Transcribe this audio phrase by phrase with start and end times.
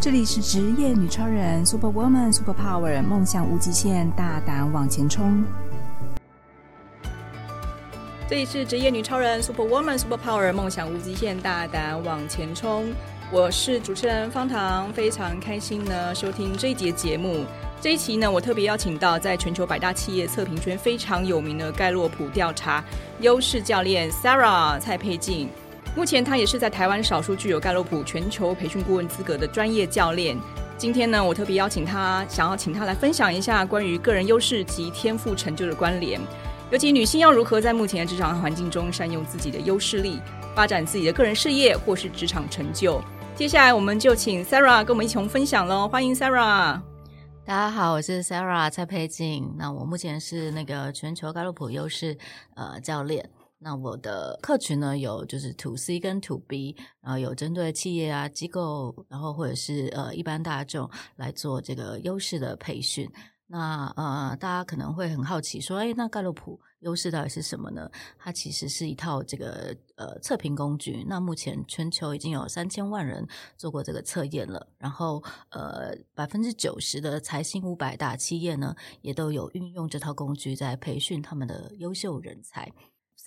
[0.00, 5.42] 这里是职业女超人，Super Woman Super Power，梦想无极限，大胆往前冲。
[8.28, 12.94] 这里是职业女超人，Super Woman Super Power，梦想无极限，大胆往前冲。
[13.32, 17.44] 我是主持人方糖，非常开心呢，收听这一节节目。
[17.80, 22.84] 这一期呢，我特别邀请到在全球百大企业测评圈非常有名的盖洛普调查
[23.18, 25.48] 优势教练 Sarah 蔡佩静。
[25.98, 30.38] 目前，他也是在台湾少数具有盖洛普全球培训顾问资格的专业教练。
[30.76, 36.20] 今天呢，我特别邀请他，想要请他来分享一下关于个人优势及天赋成就的关联，
[36.70, 40.20] 尤其女性要如何在目前的职场环境中善用自己的优势力，
[40.54, 43.02] 发展自己的个人事业或是职场成就。
[43.34, 45.88] 接下来，我们就请 Sarah 跟我们一起分享喽。
[45.88, 46.80] 欢迎 Sarah。
[47.44, 49.52] 大家好，我是 Sarah 蔡沛静。
[49.58, 52.16] 那我目前是那个全球盖洛普优势
[52.54, 53.28] 呃教练。
[53.60, 63.10] 那我的客群呢，有就是 To C 跟 To B，然后有针对企业啊机构，然后或者是呃一般大众来做这个优势的培训。
[63.50, 67.90] 那呃大家可能会很好奇说，哎，那盖洛普优势到底是什么呢？
[68.18, 71.02] 它其实是一套这个呃测评工具。
[71.08, 82.70] 那目前全球已经有三千万人做过这个测验了，然后呃百分之九十的财新五百大企业呢，也都有运用这套工具在培训他们的优秀人才。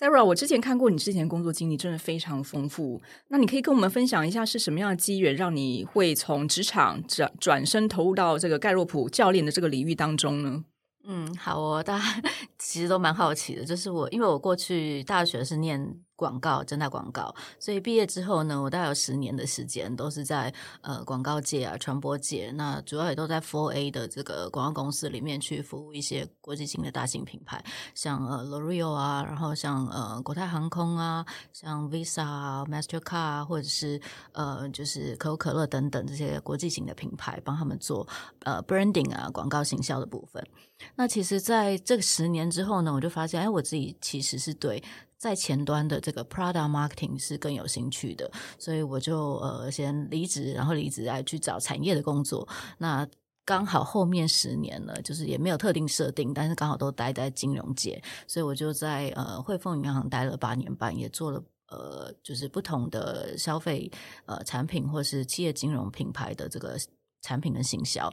[0.02, 3.00] Sarah，我之前看过你之前工作经历，真的非常丰富。
[3.28, 10.64] 那你可以跟我们分享一下，是什么样的机缘让你会从职场转转身投入到这个盖洛普教练的这个领域当中呢？
[11.04, 12.04] 嗯，好哦，大家
[12.58, 38.06] 其实都蛮好奇的，就是我，因为我过去大学是念广告，政大广告，所以毕业之后呢，我大概有十年的时间都是在呃广告界啊、传播界，那主要也都在 Four A 的这个广告公司里面去服务一些国际性的大型品牌，像呃 L'Oreal 啊，然后像呃国泰航空啊，像 Visa 啊、Mastercard 啊，或者是呃就是可口可乐等等这些国际型的品牌，帮他们做
[38.44, 40.46] 呃 branding 啊广告行销的部分。
[40.94, 44.82] 那其实在这十年之后呢，我就发现，哎，我自己其实是对。
[45.22, 48.28] 在前端的这个 product marketing 是更有兴趣的，
[48.58, 52.48] 所以我就呃先离职，然后离职来去找产业的工作。
[52.78, 53.06] 那
[53.44, 63.88] 刚好后面十年了，就是也没有特定设定，但是刚好都待在金融界，所以我就在呃汇丰银行待了八年半，也做了呃就是不同的消费
[64.26, 66.76] 呃产品或是企业金融品牌的这个
[67.20, 68.12] 产品的行销，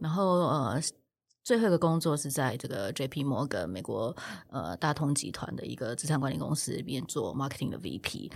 [0.00, 0.82] 然后呃。
[1.48, 4.14] 最后一个工作是在这个 J P Morgan 美国
[4.50, 8.30] 呃大通集团的一个资产管理公司里面做 marketing 的 VP。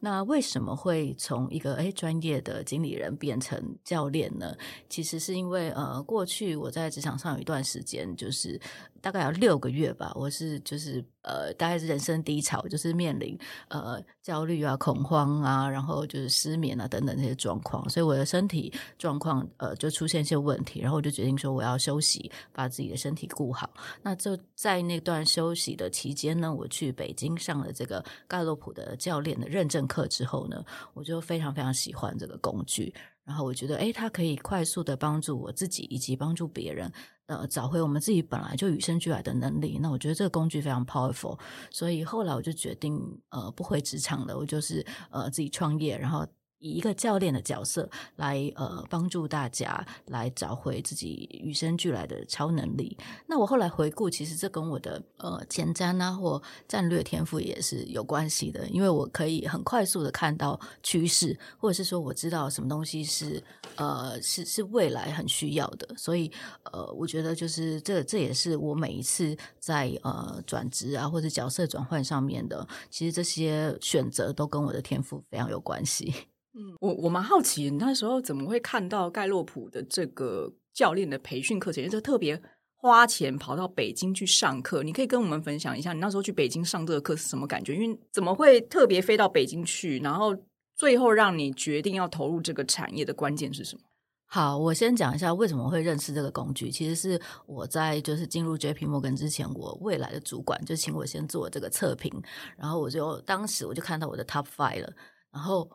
[0.00, 4.52] 那为什么会从一个诶专业的经理人变成教练呢？
[4.88, 8.60] 其实是因为呃过去我在职场上有一段时间就是。
[9.06, 23.70] 大概要六个月吧，我是就是呃，大概是人生低潮，就是面临呃焦虑啊、恐慌啊，然后就是失眠啊等等这些状况，所以我的身体状况呃就出现一些问题，然后我就决定说我要休息，把自己的身体顾好。
[24.02, 30.64] 那就在那段休息的期间呢，我去北京上了这个盖洛普的教练的认证课之后呢，
[30.94, 32.92] 我就非常非常喜欢这个工具。
[33.24, 36.88] 然后我觉得，诶，它可以快速的帮助我自己以及帮助别人，
[37.26, 39.78] 呃，找回我们自己本来就与生俱来的能力。
[39.80, 41.38] 那我觉得这个工具非常 powerful，
[41.70, 43.00] 所以后来我就决定，
[43.30, 46.26] 呃，不回职场了，我就是呃自己创业，然后。
[46.58, 52.96] 以一个教练的角色来呃帮助大家来找回自己与生俱来的超能力。
[53.26, 63.42] 那我后来回顾，其实这跟我的呃前瞻啊或战略天赋也是有关系的，因为我可以很快速的看到趋势，或者是说我知道什么东西是
[63.76, 65.86] 呃是是未来很需要的。
[65.96, 66.30] 所以
[66.72, 76.14] 呃，我觉得就是这这也是我每一次在呃转职啊或者角色转换上面的，其实这些选择都跟我的天赋非常有关系。
[76.58, 82.40] 嗯，我我蛮好奇，你那时候怎么会看到盖洛普的这个教练的培训课程，就特别
[82.76, 84.82] 花钱跑到北京去上课？
[84.82, 87.74] 你可以跟我们分享一下，你那时候去北京上这个课是什么感觉？
[87.76, 89.98] 因为怎么会特别飞到北京去？
[89.98, 90.34] 然后
[90.74, 93.82] 最后让你决定要投入这个产业的关键是什么？
[94.24, 96.70] 好，我先讲一下为什么会认识这个工具。
[96.70, 102.10] 其实是我在就是进入 JP Morgan 之前，我未来的主管就请我先做这个测评，
[102.56, 104.90] 然后我就当时我就看到我的 Top Five 了，
[105.30, 105.70] 然后。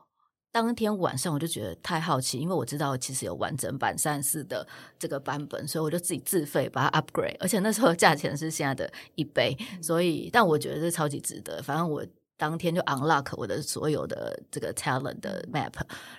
[0.51, 4.67] 当天晚上我就觉得太好奇，因为我知道其实有完整版三四的
[4.99, 11.61] 这个版本，所以我就自己自费把它 upgrade，而且那时候价钱是现在的一倍，所以但我觉得是超级值得。
[11.63, 12.05] 反正我
[12.35, 15.73] 当天就 unlock 我的所有的这个 talent 的 map，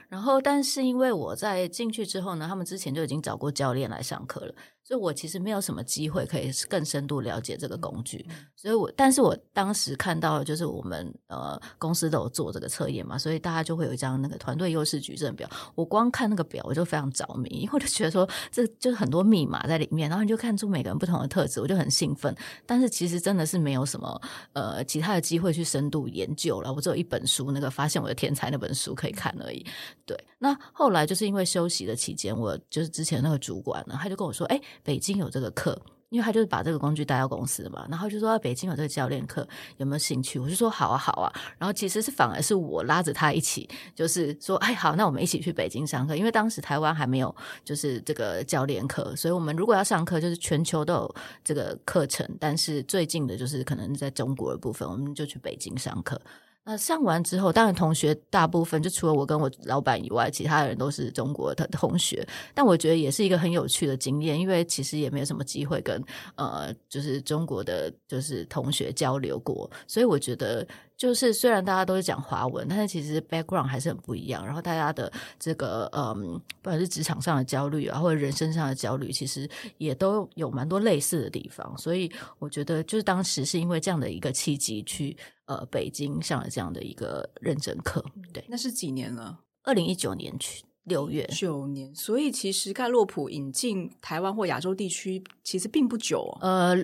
[0.09, 8.27] 然后但是因为我在进去之后呢，他们之前就已经找过教练来上课了，所以我其实没有什么机会可以更深度了解这个工具。
[8.57, 15.49] 所以我，但是我当时看到就是我们呃公司都有做这个测验嘛，所以大家就会有一张那个团队优势矩阵表。
[15.75, 22.35] 我光看那个表，我就非常着迷，因为我就觉得说这就是很多密码在里面，然后你就看出每个人不同的特质，我就很兴奋。
[22.67, 24.21] 但是其实真的是没有什么
[24.53, 26.73] 呃其他的机会去深度研究了。
[26.73, 29.65] 我只有一本书，那个发现我的天才那本书可以看而已。
[30.05, 35.81] 对，那后来就是因为休息的期间，我就是之前那个主管呢，他就跟我说：“哎，北京有这个课。”
[36.13, 39.49] 因为他就是把这个工具带到公司嘛，然后就说北京有这个教练课，
[39.79, 40.39] 有没有兴趣？
[40.39, 41.33] 我就说好啊，好啊。
[41.57, 46.15] 然后其实是反而是我拉着他一起，就是说，哎，好，那我们一起去北京上课。
[46.15, 47.35] 因为当时台湾还没有
[47.65, 56.21] 就是这个教练课，所以我们如果要上课，就是全球都有这个课程，但是最近的就是可能在中国的部分，我们就去北京上课。
[56.65, 62.27] 那上完之后，当然同学大部分就除了我跟我老板以外，其他人都是中国的同学。
[62.55, 66.03] 但我觉得也是一个很有趣的经验，因为其实也没有什么机会跟
[66.37, 70.67] 呃，就是中国的就是同学交流过，所以我觉得。
[71.03, 74.47] 就是虽然大家都是讲华文，但是其实 background 还是很不一样。
[74.47, 81.77] 然后大家的这个嗯，不管是职场上的焦虑啊，或者人生上的焦虑，其实也都有蛮多类似的地方。
[81.77, 82.09] 所以
[82.39, 85.17] 我觉得，就是当时是因为这样的一个契机去
[85.47, 88.05] 呃北京上了这样的一个认证课。
[88.33, 89.41] 对，那是几年了？
[89.65, 91.27] 二零一九年去六月。
[91.33, 91.93] 九年。
[91.93, 96.39] 所以其实盖洛普引进台湾或亚洲地区其实并不久哦。
[96.43, 96.77] 呃。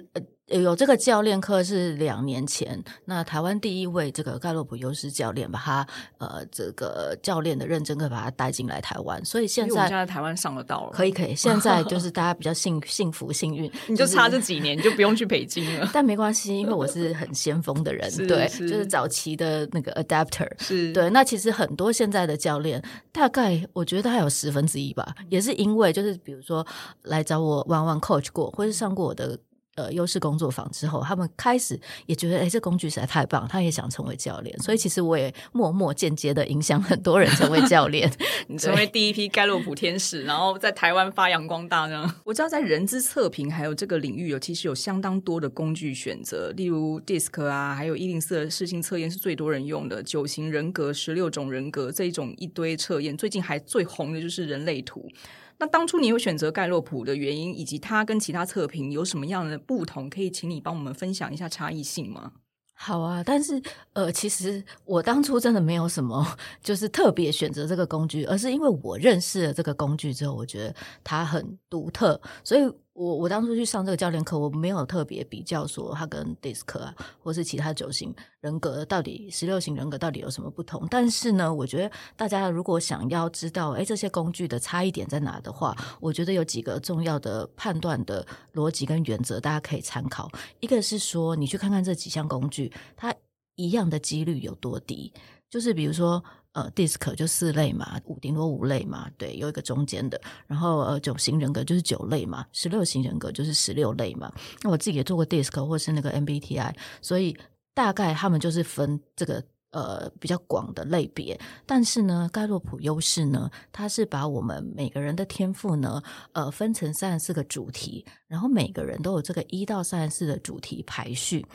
[0.49, 5.87] 有这个教练课是两年前，那台湾第一位这个盖洛普优势教练把他
[6.17, 11.37] 呃这个教练的认证课把他带进来台湾，所以现在现在台湾上得到了，可以可以。
[11.37, 15.91] 现在就 是大家比较幸幸福幸运，你就差这几年，你就不用去北京了。
[15.93, 21.11] 但没关系，因为我是很先锋的人， 对，就是早期的那个 adapter，是对。
[21.11, 26.67] 那其实很多现在的教练，大概我觉得大概有十分之一吧，也是因为就是比如说
[27.03, 29.39] 来找我 one one coach 过，或是上过我的。
[29.79, 34.59] 呃，优势工作坊之后，他们开始也觉得，哎，这工具实在太棒，他也想成为教练。
[34.59, 38.11] 所以，其实我也默默间接的影响很多人成为教练，
[38.49, 42.13] 你成为第一批盖洛普天使，然后在台湾发扬光大呢。
[42.25, 55.09] 我知道，在人资测评还有这个领域，有其实有相当多的工具选择，例如 DISC 啊，还有一零四的适性测验是最多人用的，九型人格、十六种人格这一种一堆测验，最近还最红的就是人类图。
[55.58, 60.08] 那当初你有选择盖洛普的原因，以及它跟其他测评有什么样的不同？
[60.08, 62.32] 可以请你帮我们分享一下差异性吗？
[62.75, 63.60] 好啊，但是
[63.93, 66.25] 呃，其实我当初真的没有什么，
[66.62, 72.72] 就是特别选择这个工具，而是因为我认识了这个工具之后，我觉得它很独特，所以。
[72.99, 76.93] 我我当初去上这个教练课，我没有特别比较说它跟 DISC 啊，
[77.23, 80.85] 或是其他九型人格到底十六型人格到底有什么不同。
[80.91, 90.29] 但是呢，我觉得大家如果想要知道，诶，这些工具的差异点在哪的话，我觉得有几个重要的判断的逻辑跟原则，大家可以参考。
[90.59, 93.15] 一个是说，你去看看这几项工具，它
[93.55, 95.12] 一样的几率有多低，
[95.50, 96.23] 就是比如说。
[96.53, 100.21] 呃，DISC 就四类嘛，五顶多五类嘛，对，有一个中间的。
[100.47, 104.33] 然后呃，九型人格就是九类嘛，十六型人格就是十六类嘛。
[104.62, 107.37] 那我自己也做过 DISC 或是那个 MBTI，所以
[107.75, 109.45] 大概他们就是分这个
[109.79, 111.39] 呃比较广的类别。
[111.65, 116.03] 但是呢，盖洛普优势呢，它是把我们每个人的天赋呢，
[116.33, 121.47] 呃，分成三十四个主题，然后每个人都有这个一到三十四的主题排序。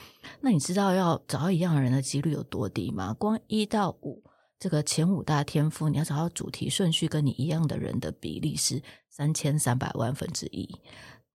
[0.41, 3.13] 那你知道要找到一样的人的几率有多低吗？
[3.13, 4.23] 光一到五。
[4.59, 10.65] 这个前五大天赋，你要找到主题顺序跟你一样的人的比例是三千三百万分之一，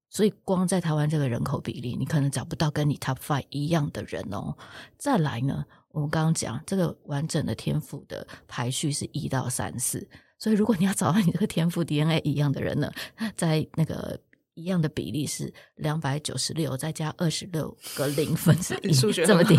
[0.09, 4.57] 所以光在台湾这个人口比例，你可能找不到跟你 top five 一样的人哦。
[4.97, 12.91] 再来呢，我们刚刚讲这个完整的天赋的排序是一到三四，所以如果你要找到你这个天赋 DNA 一样的人呢，
[13.37, 14.21] 在那个。
[14.55, 19.57] 一样的比例是两百九十六，再加二十六个零分之 一，数学这么低？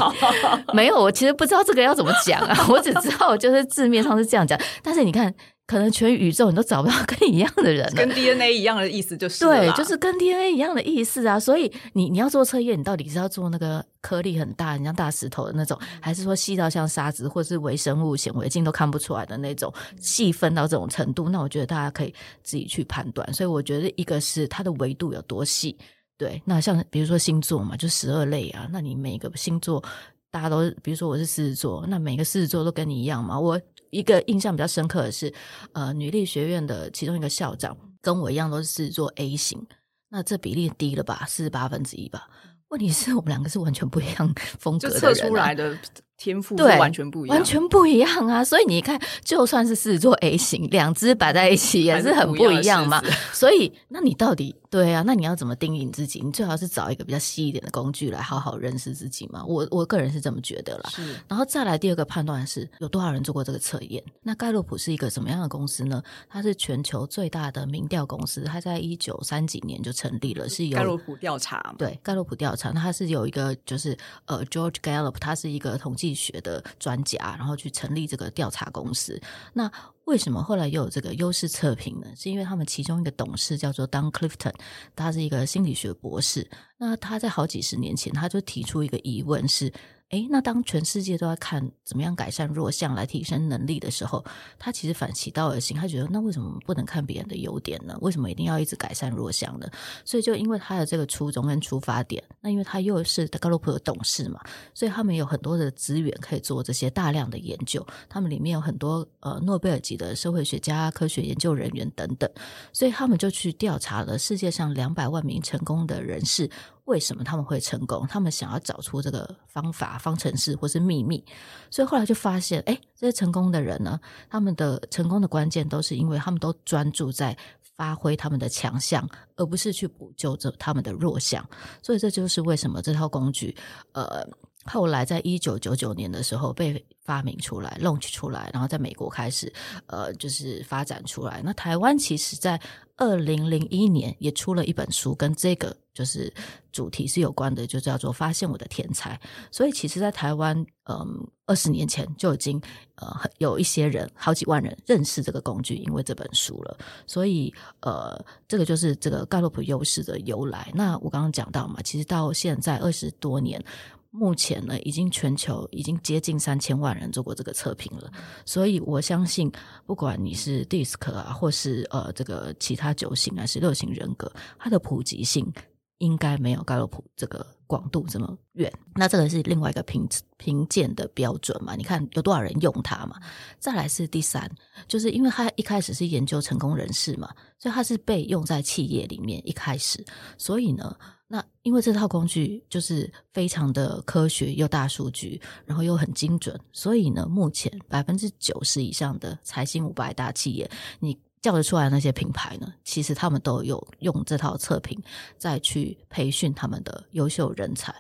[0.74, 5.34] 没有，我其实不知道这个要怎么讲啊，我只知道就是字面上是这样讲，但是你看。
[5.70, 11.40] 可能全宇宙你都找不到跟你一样的人， 跟 DNA 一样的意思就是对，就是跟 DNA 一样的意思啊。
[11.40, 19.72] 所以你你要做测验，你到底是要做那个颗粒很大，很像大石头的那种，还是说细到像沙子或是微生物显微镜都看不出来的那种，
[20.02, 21.30] 细分到这种程度？
[21.30, 22.12] 那我觉得大家可以
[22.42, 23.32] 自己去判断。
[23.32, 25.78] 所以我觉得一个是它的维度有多细，
[26.18, 26.42] 对。
[26.46, 29.84] 那像比如说星座嘛，就十二类啊，那你每个星座
[30.32, 33.40] 大家都，比如说我是狮子座，那每个狮子座都跟你一样嘛？
[33.40, 33.62] 我。
[33.90, 35.34] 一个印象比较深刻的是，
[35.74, 39.66] 呃，女力学院的其中一个校长跟我一样都是做 A 型，
[40.10, 42.28] 那这比例低了吧，四十八分之一吧。
[42.70, 45.78] 问题是我们两个是完全不一样风格的人，啊，就测出来的
[46.20, 48.44] 天赋对完全不一样，完全不一样啊！
[48.44, 53.02] 所以你看，就算是狮子座 A 型，两只摆在一起 也是很不一样嘛。
[53.32, 54.54] 所以，那你到底？
[54.70, 56.20] 对啊，那你要怎么定义你自己？
[56.24, 59.44] 你最好是找一个比较细一点的工具来好好认识自己嘛。
[59.44, 60.90] 我我个人是这么觉得啦。
[60.92, 64.04] 是，然后再来第二个判断是有多少人做过这个测验。
[64.22, 66.04] 那盖洛普是一个什么样的公司呢？
[66.30, 71.74] 它是全球最大的民调公司，它在一九三几年就成立了，是由盖洛普调查。
[71.78, 79.22] 对，盖洛普调查，那它是有一个就是呃，George Gallup，他是一个统计学的专家，然后去成立这个调查公司。
[79.54, 79.72] 那
[80.06, 82.08] 为什么后来又有这个优势测评呢？
[82.16, 84.54] 是因为他们其中一个董事叫做 Don Clifton，
[84.96, 86.50] 他是一个心理学博士。
[86.78, 89.72] 那他在好几十年前，他就提出一个疑问是。
[90.10, 94.26] 诶，那当全世界都在看怎么样改善弱项来提升能力的时候，
[94.58, 97.96] 他其实反其道而行，他觉得那为什么不能看别人的优点呢？
[98.02, 99.70] 为什么一定要一直改善弱项呢？
[100.04, 104.42] 所以就因为他的这个初衷跟出发点，那因为他又是盖洛普的董事嘛，
[104.74, 107.86] 所以他们有很多的资源可以做这些大量的研究。
[108.10, 112.28] 他们里面有很多呃诺贝尔级的社会学家、科学研究人员等等，
[112.74, 116.50] 所以他们就去调查了世界上两百万名成功的人士。
[116.90, 118.06] 为什么他们会成功？
[118.08, 121.24] 他们想要找出这个方法、方程式或是秘密，
[121.70, 127.38] 所以后来就发现，哎，这些成功的人呢，他们的成功的关键都是因为他们都专注在
[127.78, 131.48] 发挥他们的强项，而不是去补救这他们的弱项。
[131.84, 133.56] 所以这就是为什么这套工具，
[133.94, 134.28] 呃，
[134.70, 139.52] 后来在一九九九年的时候被发明出来、launch 出来，然后在美国开始，
[139.88, 141.42] 呃，就是发展出来。
[141.44, 142.60] 那台湾其实，在
[142.98, 146.32] 二零零一年也出了一本书，跟这个就是
[146.72, 149.16] 主题是有关的，就叫做《发现我的天才》。
[149.52, 152.62] 所以，其实，在台湾，嗯，二十年前就已经
[152.96, 153.08] 呃
[153.40, 156.78] 有一些人，好几万人认识这个工具，因为这本书了。
[157.08, 160.72] 所以，呃，这个就是这个盖洛普优势的由来。
[160.76, 163.64] 那我刚刚讲到嘛，其实到现在二十多年。
[164.12, 168.12] 目前呢，已经全球已经接近三千万人做过这个测评了，
[168.44, 169.52] 所以我相信，
[169.86, 175.54] 不管你是 DISC 啊，或是呃这个其他九型还是六型人格，它的普及性
[176.00, 178.74] 应该没有盖洛普这个广度这么远。
[178.96, 181.76] 那这个是另外一个评评鉴的标准嘛？
[181.76, 183.16] 你看有多少人用它嘛？
[183.60, 184.50] 再来是第三，
[184.88, 190.04] 就是因为它一开始是研究成功人士嘛，所以它是被用在企业里面一开始，
[190.36, 190.98] 所以呢。
[191.32, 200.68] 那因为这套工具就是非常的科学又大数据，然后又很精准，所以呢，目前百分之九十以上的财新五百大企业，
[201.00, 205.00] 你叫得出来的那些品牌呢，其实他们都有用这套测评
[205.38, 207.94] 再去培训他们的优秀人才。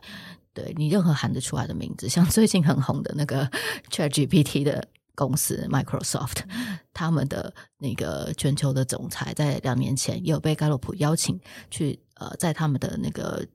[0.51, 3.47] 对，你任何喊得出来的名字，像最近很红的那个
[3.91, 4.83] ChatGPT 的
[5.13, 6.37] 公司 Microsoft，
[6.91, 11.99] 他们的那个全球的总裁在两年前也有被盖洛普邀请去。
[12.19, 13.45] 呃，在他们的那个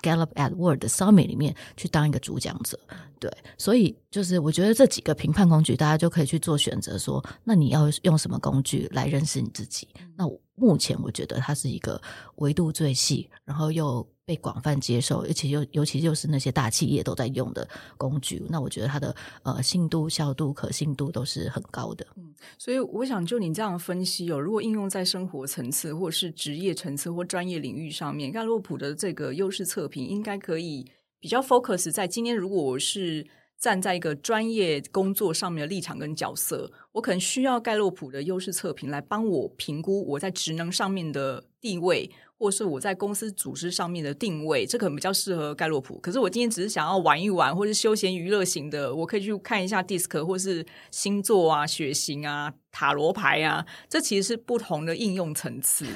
[0.00, 2.78] Gallup at Work Summit 里面去当一个主讲者，
[3.20, 9.86] 对，所以就是我觉得这几个评判工具，大家就可以去做选择说，那你要用什么工具来认识你自己？
[10.16, 12.00] 那我目前我觉得它是一个
[12.36, 14.06] 维度最细，然后又。
[14.24, 17.68] 被广泛接受，而且又尤其就是那些大企业都在用的
[17.98, 22.06] 工具，那我觉得它的呃信度、效度、可信度都是很高的。
[22.16, 32.34] 嗯，所以我想就你这样分析哦，如果应用在生活层次，或是职业层次或专业领域上面，盖洛普的这个优势测评应该可以比较 focus 在今天。
[32.34, 33.26] 如果我是
[33.62, 45.96] 站在一个专业工作上面的立场跟角色，我可能需要盖洛普的优势测评来帮我评估我在职能上面的地位，或是我在公司组织上面的定位，这可能比较适合盖洛普。
[46.00, 55.86] 可是我今天只是想要玩一玩，或是休闲娱乐型的，我可以去看一下 DISC 或是星座啊、血型啊、塔罗牌啊，这其实是不同的应用层次。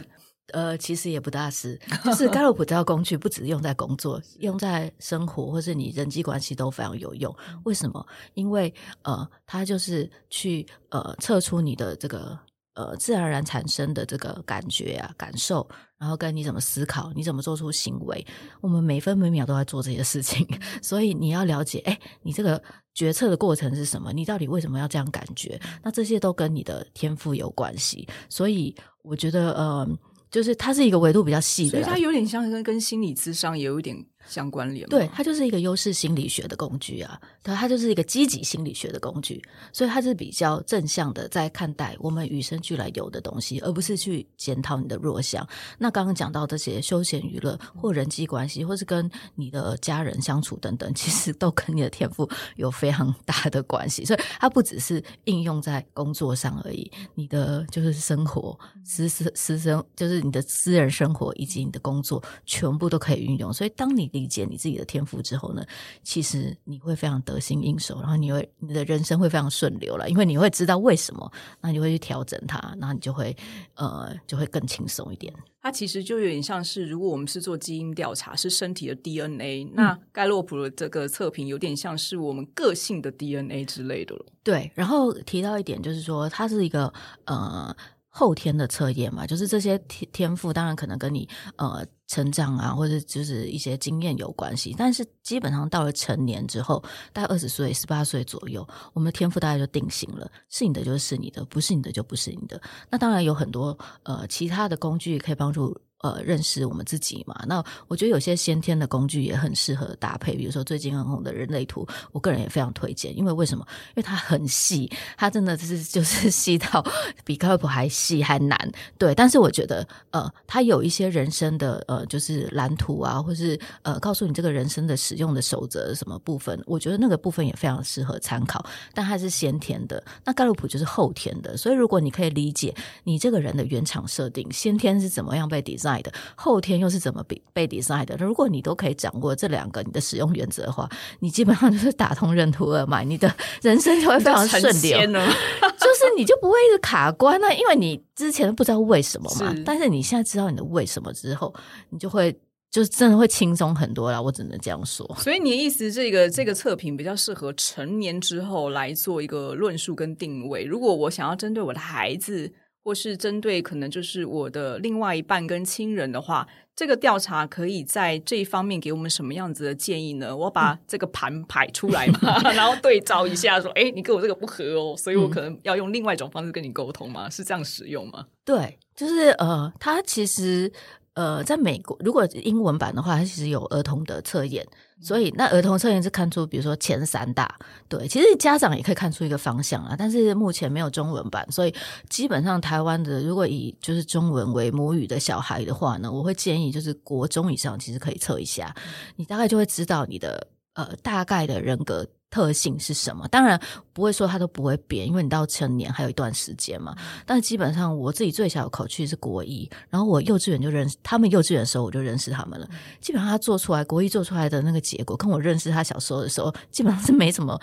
[0.53, 7.35] 呃，其实也不大是， 就是盖洛普这套工具不只用在工作，用在生活或是你人际关系都非常有用。
[7.65, 8.07] 为什么？
[8.35, 8.73] 因为
[9.03, 12.38] 呃，它就是去呃测出你的这个
[12.75, 18.25] 呃自然而然产生的这个感觉啊、感受，然后跟你怎么思考、你怎么做出行为。
[18.61, 20.47] 我们每分每秒都在做这些事情，
[20.81, 22.62] 所以你要了解，哎，你这个
[22.95, 24.12] 决策的过程是什么？
[24.12, 25.61] 你到底为什么要这样感觉？
[25.83, 28.09] 那这些都跟你的天赋有关系。
[28.29, 28.73] 所以
[29.03, 29.88] 我觉得，呃。
[30.37, 33.97] 就是它是一个维度比较细的，所以它有点像跟跟心理智商也有一点
[34.28, 34.87] 相关联。
[34.88, 39.42] 对，它就是一个优势心理学的工具啊，它，它就是一个积极心理学的工具，
[39.73, 45.47] 所以它是比较正向的在看待我们与生俱来有的东西，而不是去检讨你的弱项。
[45.78, 54.04] 那刚刚讲到这些休闲娱乐或人际关系，或是跟你的家人相处等等， 其实都跟你的天赋有非常大的关系。
[54.04, 60.16] 所以它不只是应用在工作上而已，你的就是生活、私私私生就是。
[60.26, 65.62] 你的私人生活以及你的工作全部都可以运用，所以当你理解你自己的天赋之后呢，
[66.02, 71.30] 其实你会非常得心应手，然后你会你的人生会非常顺流了，因为你会知道为什么，
[71.61, 73.37] 那你会去调整它，然后你就会
[73.75, 75.30] 呃就会更轻松一点。
[75.61, 84.25] 它其实就有点像是，如果我们是做基因调查，是身体的 DNA，嗯，那盖洛普的这个测评有点像是我们个性的 DNA 之类的了。
[84.42, 86.92] 对，然后提到一点就是说，它是一个
[87.26, 87.76] 呃。
[88.18, 94.75] 后天的测验嘛，就是这些天天赋，当然可能跟你呃成长啊，或者就是一些经验有关系。
[94.76, 96.82] 但是基本上到了成年之后，
[97.12, 102.60] 大概二十岁、十八岁左右，我们的天赋大概就定型了，是你的就是你的，不是你的就不是你的。
[102.90, 105.78] 那当然有很多呃其他的工具可以帮助。
[106.03, 107.35] 呃，认识我们自己嘛？
[107.49, 113.17] 那我觉得有些先天的工具也很适合搭配，比如说最近很红的人类图，我个人也非常推荐。
[113.17, 113.67] 因为为什么？
[113.88, 116.85] 因为它很细，它真的是 就是细到
[117.25, 118.59] 比盖洛普还细还难。
[118.99, 128.65] 对，但是我觉得呃，它有一些人生的呃，就是蓝图啊，或是呃，告诉你这个人生的使用的守则什么部分，我觉得那个部分也非常适合参考。
[128.93, 131.57] 但它是先天的，那盖洛普就是后天的。
[131.57, 132.75] 所以如果你可以理解
[133.05, 135.76] 你这个人的原厂设定，先天是怎么样被定义。
[136.02, 138.16] 的后天又是怎么被被 design 的？
[138.16, 140.88] 如果你都可以掌握这两个你的使用原则的话，
[141.21, 144.90] 你基本上就是打通任督二脉，你的人生就会非常顺利。
[144.90, 149.55] 就是你就不会一直卡关啊，因为你之前不知道为什么嘛。
[149.55, 151.55] 是但是你现在知道你的为什么之后，
[151.90, 152.37] 你就会
[152.71, 154.23] 就是真的会轻松很多了。
[154.23, 155.07] 我只能这样说。
[155.19, 160.64] 所以你的意思，这个这个测评比较适合成年之后来做一个论述跟定位。
[160.64, 162.52] 如果我想要针对我的孩子。
[162.87, 170.37] 或是针对可能就是我的另外一半跟亲人的话，这个调查可以在这一方面给我们什么样子的建议呢？
[170.37, 177.28] 我把这个盘排出来嘛，嗯、 然后对照一下，说，哎，你跟我这个不合哦，所以我可能要用另外一种方式跟你沟通嘛？
[177.28, 178.25] 是这样使用吗？
[178.45, 180.71] 对，就是呃，它其实。
[181.16, 184.66] 呃，在美国，如果英文版的话，它其实有儿童的测验，
[185.00, 187.58] 所以那儿童测验是看出，比如说前三大，
[187.88, 191.75] 对，其实家长也可以看出一个方向啊，但是目前没有中文版，所以
[192.11, 198.76] 基本上台湾的如果以就是中文为母语的小孩的话呢，我会建议就是国中以上其实可以测一下，
[199.16, 202.06] 你大概就会知道你的呃大概的人格。
[202.37, 203.26] 特性是什么？
[203.28, 203.59] 当然
[203.95, 206.95] 不会说它都不会变，因为你到成年还有一段时间嘛。
[207.25, 212.69] 但基本上我自己最小的口区是国一，然后我幼稚园就认识他们，幼稚园的时候我就认识他们了。
[213.00, 217.58] 基本上他做出来国一做出来的那个结果，跟我认识他小时候的时候，基本上是没什么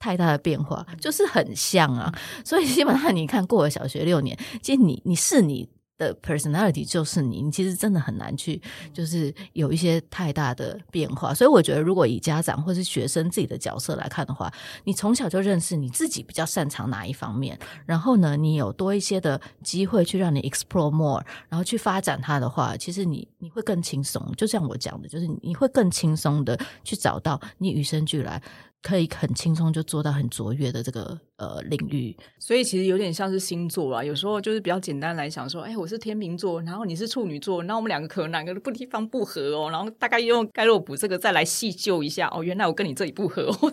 [0.00, 2.12] 太大的变化，就是很像啊。
[2.44, 5.68] 所以基本上你看过了小学六年，其实你你是你。
[5.98, 8.60] 的 personality 就是你，你其实真的很难去，
[8.92, 11.32] 就是有一些太大的变化。
[11.34, 14.52] 所以我觉得，如果以家长或是学生自己的角色来看的话，
[14.84, 24.22] 你从小就认识你自己比较擅长哪一方面，然后呢，你有多一些的机会去让你 explore more，然后去发展它的话，其实你你会更轻松。
[24.36, 28.42] 就像我讲的，就是你会更轻松的去找到你与生俱来。
[28.86, 34.04] 可以很轻松就做到很卓越的这个呃领域，所以其实有点像是星座啊。
[34.04, 43.72] 有时候就是比较简单来想说，哎，我是天秤座，然后你是处女座，那我们两个可能两个不地方不合哦，然后大概用盖洛普这个再来细究一下哦，原来我跟你这里不合哦。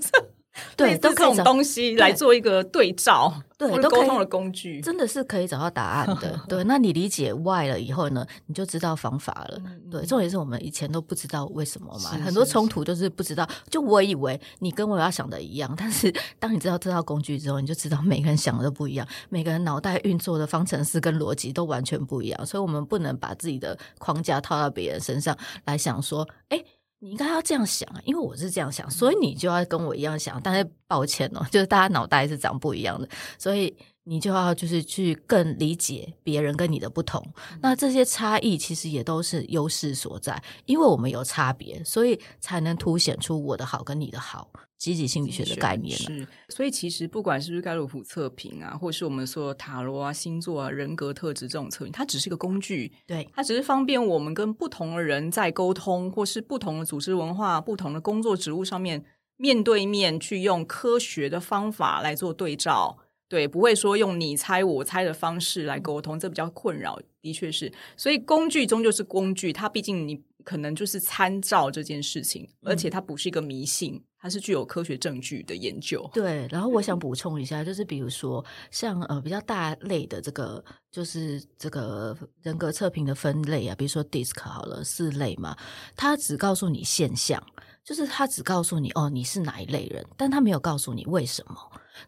[0.77, 6.39] 对，都可以这种东西来做一个对照，对，都沟通的工具，真的是可以找到答案的。
[6.47, 9.59] 对，那你理解 why 了以后呢，你就知道方法了。
[9.89, 13.47] 对，重点是我们以前都不知道为什么嘛，很多冲突就是不知道。
[13.69, 25.35] 就我以为你跟我要想的一样，但是当你知道这套工具之后，你就知道每个人想的都不一样，每个人脑袋运作的方程式跟逻辑都完全不一样，所以我们不能把自己的框架套到别人身上
[25.65, 26.63] 来想说，哎。
[27.03, 30.39] 你应该要这样想啊，因为我是这样想，所以你就要跟我一样想。
[30.41, 33.05] 但是抱歉哦，就是大家脑袋是长不一样的，
[33.37, 37.25] 所以你就要就是去更理解别人跟你的不同。
[37.61, 44.49] 那这些差异其实也都是优势所在，因为我们有差别，所以才能凸显出我的好跟你的好。
[44.75, 59.05] 积极心理学的概念是，所以其实不管是不是盖洛普测评啊，或是我们说塔罗啊、星座啊、人格特质这种测评，它只是一个工具，对，它只是方便我们跟不同的人在沟通，或是不同的组织文化、不同的工作职务上面
[59.37, 62.97] 面对面去用科学的方法来做对照，
[63.33, 67.73] 对，不会说用你猜我猜的方式来沟通，这比较困扰，的确是。
[67.97, 73.99] 所以工具终究是工具，它毕竟你可能就是参照这件事情，而且它不是一个迷信。
[74.19, 76.07] 它是具有科学证据的研究。
[76.13, 85.57] 对，然后我想补充一下，就是比如说像呃比较大类的这个，就是这个人格测评的分类啊，比如说 DISC 好了，四类嘛，
[85.95, 87.43] 它只告诉你现象，
[87.83, 91.57] 就是它只告诉你哦你是哪一类人，但它没有告诉你为什么。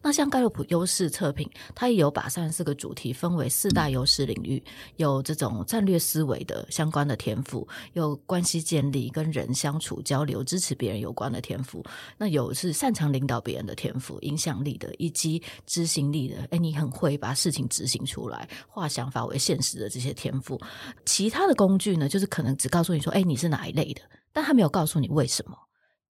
[0.02, 4.62] 那像盖洛普优势测评，它也有把三十四个主题分为四大优势领域，
[4.96, 11.84] 有这种战略思维的相关的天赋，有关系建立、跟人相处交流、支持别人有关的天赋，
[12.18, 16.36] 那有是擅长领导别人的天赋、影响力的，以及执行力的。
[16.50, 20.60] 诶，你很会把事情执行出来，化想法为现实的这些天赋。
[21.04, 25.56] 其他的工具呢，就是可能只告诉你说，诶，你是哪一类的，但他没有告诉你为什么。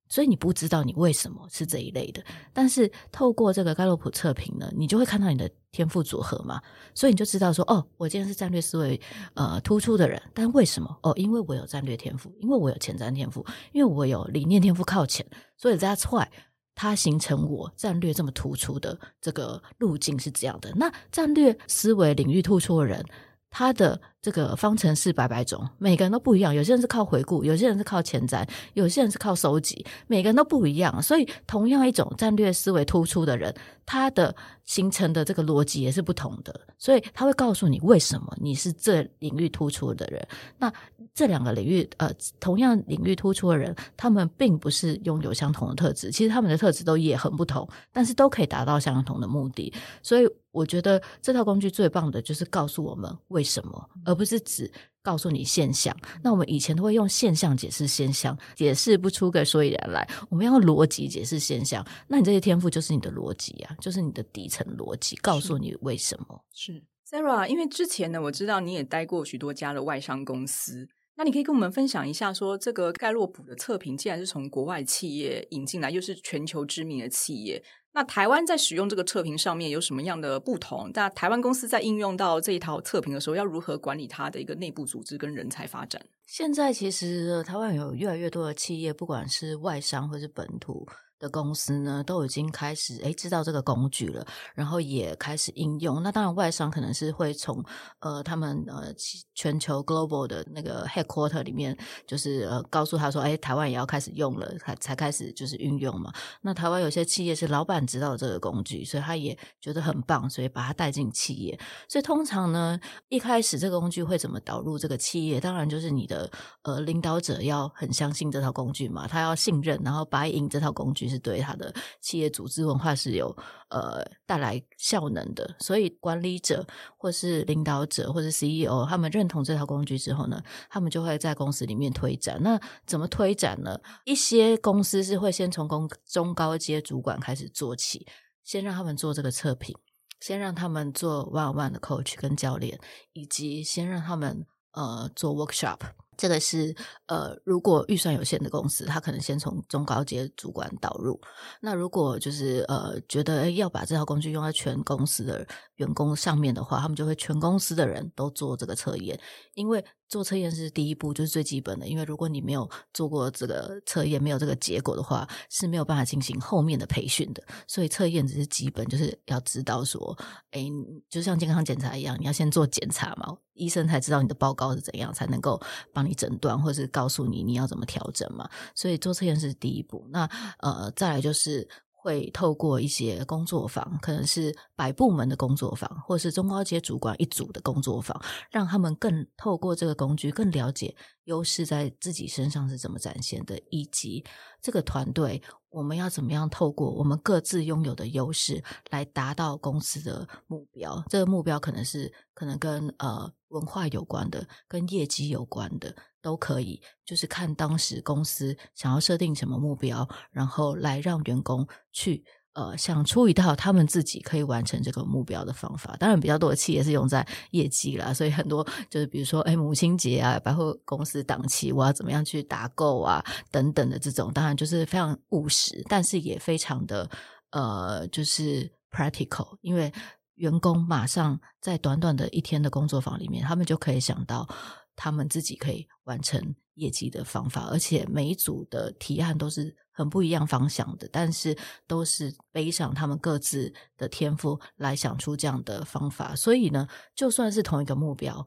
[0.08, 6.60] 所以你不知道你为什么是这一类的，但是透过这个盖洛普测评呢，你就会看到你的天赋组合嘛，
[6.94, 9.00] 所以你就知道说，哦，我今天是战略思维
[9.34, 10.96] 呃突出的人，但为什么？
[11.02, 16.28] 哦，因为我有战略天赋，因为我有前瞻天赋，因为我有理念天赋靠前，所以 that's why
[16.74, 20.70] 它形成我战略这么突出的这个路径是这样的。
[20.76, 23.04] 那战略思维领域突出的人，
[23.50, 24.00] 他的。
[24.22, 26.52] 这个方程式百百种，每个人都不一样。
[26.52, 31.00] 有些人是靠回顾，有些人是靠前瞻，有些人是靠收集，每个人都不一样。
[31.00, 33.54] 所以，同样一种战略思维突出的人，
[33.84, 36.60] 他的形成的这个逻辑也是不同的。
[36.76, 40.26] 所以，他会告诉你为什么你是这领域突出的人。
[40.58, 40.72] 那
[41.14, 46.10] 这两个领域，呃，同样领域突出的人，他们并不是拥有相同的特质。
[46.10, 49.72] 其实他们的特质都也很不同，但是都可以达到相同的目的。
[50.02, 54.70] 所以，我觉得这套工具最棒的就是告诉我们为什么，而不是只
[55.02, 55.94] 告诉你现象。
[56.24, 60.08] 那我们以前都会用现象解释现象，解释不出个所以然来。
[60.30, 61.86] 我们要用逻辑解释现象。
[62.08, 66.42] 那你这些天赋就是你的逻辑啊，就是你的底层逻辑，告诉你为什么。
[66.52, 70.88] 是，是 Sarah，因为之前呢，我知道你也待过许多家的外商公司。
[71.18, 77.62] 那你可以跟我们分享一下，说这个盖洛普的测评，既然是从国外企业引进来，又是全球知名的企业。
[77.96, 80.90] 那台湾在使用这个测评上面有什么样的不同？
[80.92, 86.04] 那台湾公司在应用到这一套测评的时候，要如何管理它的一个内部组织跟人才发展？
[86.26, 90.86] 现在其实台湾有越来越多的企业，不管是外商或是本土。
[91.18, 96.02] 的公司呢，都已经开始诶知道这个工具了，然后也开始应用。
[96.02, 97.64] 那当然，外商可能是会从
[98.00, 98.92] 呃他们呃
[99.34, 101.76] 全球 global 的那个 headquarter 里面，
[102.06, 106.12] 就是呃告诉他说，诶台湾也要开始用了，才才开始就是运用嘛。
[106.42, 111.58] 那台湾有些企业是老板知道这个工具，所以他也觉得很棒，所以把它带进企业。
[111.88, 115.40] 所以通常呢，一开始这个工具会怎么导入这个企业？
[115.40, 116.30] 当然就是你的
[116.62, 121.05] 呃领导者要很相信这套工具嘛，他要信任，然后 buy in 这套工具。
[121.08, 123.34] 是对他的企业组织文化是有
[123.68, 126.66] 呃带来效能的，所以管理者
[126.96, 132.38] 或是领导者或是 CEO 他们认同这套工具之后呢，他们就会在公司里面推展。
[132.42, 133.80] 那怎么推展呢？
[134.04, 138.06] 一些公司是会先从公中高阶主管开始做起，
[138.44, 139.74] 先让他们做这个测评，
[140.20, 142.78] 先让他们做 one one 的 coach 跟教练，
[143.12, 145.78] 以及先让他们呃做 workshop。
[146.16, 146.74] 这个是
[147.06, 151.20] 呃，如果预算有限的公司，他可能先从中高阶主管导入。
[151.60, 159.18] 那如果就是呃，觉得要把这套工具用在全公司的员工上面的话，他们就会全公司的人都做这个测验，
[159.54, 159.84] 因为。
[160.08, 161.88] 做测验是第一步，就是最基本的。
[161.88, 167.42] 因为如果你没有做过这个测验，没有这个结果的话，是没有办法进行后面的培训的。
[167.66, 170.16] 所以测验只是基本，就是要知道说，
[170.52, 170.64] 哎，
[171.10, 175.60] 就像健康检查一样，你要先做检查嘛，医生才知道你的报告是怎样，才能够
[175.92, 178.48] 帮你诊断，或是告诉你你要怎么调整嘛。
[178.74, 180.06] 所以做测验是第一步。
[180.10, 180.28] 那
[180.58, 181.68] 呃，再来就是。
[182.06, 188.16] 会透过一些工作坊，可能是百部门的工作坊，或是中高阶主管一组的工作坊，
[188.48, 194.24] 让他们更透过这个工具，更了解优势在自己身上是怎么展现的，以及
[194.62, 201.02] 这个团队我们要怎么样透过我们各自拥有的优势来达到公司的目标。
[201.08, 205.92] 这个目标可能是可能跟呃文化有关的，跟业绩有关的。
[206.26, 215.94] 都可以，就是看当时公司想要设定什么目标，然后来让员工去呃想出一套他们自己可以完成这个目标的方法。
[216.00, 227.08] 当然，比较多的企业是用在业绩啦，所以很多就是比如说，哎，母亲节啊，百货公司档期，我要怎么样去打够啊，等等的这种，当然就是非常务实，但是也非常的
[227.50, 229.92] 呃，就是 practical，因为
[230.34, 234.48] 员工马上在短短的一天的工作坊里面，他们就可以想到。
[234.96, 241.56] 他们自己可以完成业绩的方法，而且每一组的提案都是很不一样方向的，但是
[241.86, 246.34] 都是背上他们各自的天赋来想出这样的方法。
[246.34, 248.46] 所以呢，就算是同一个目标，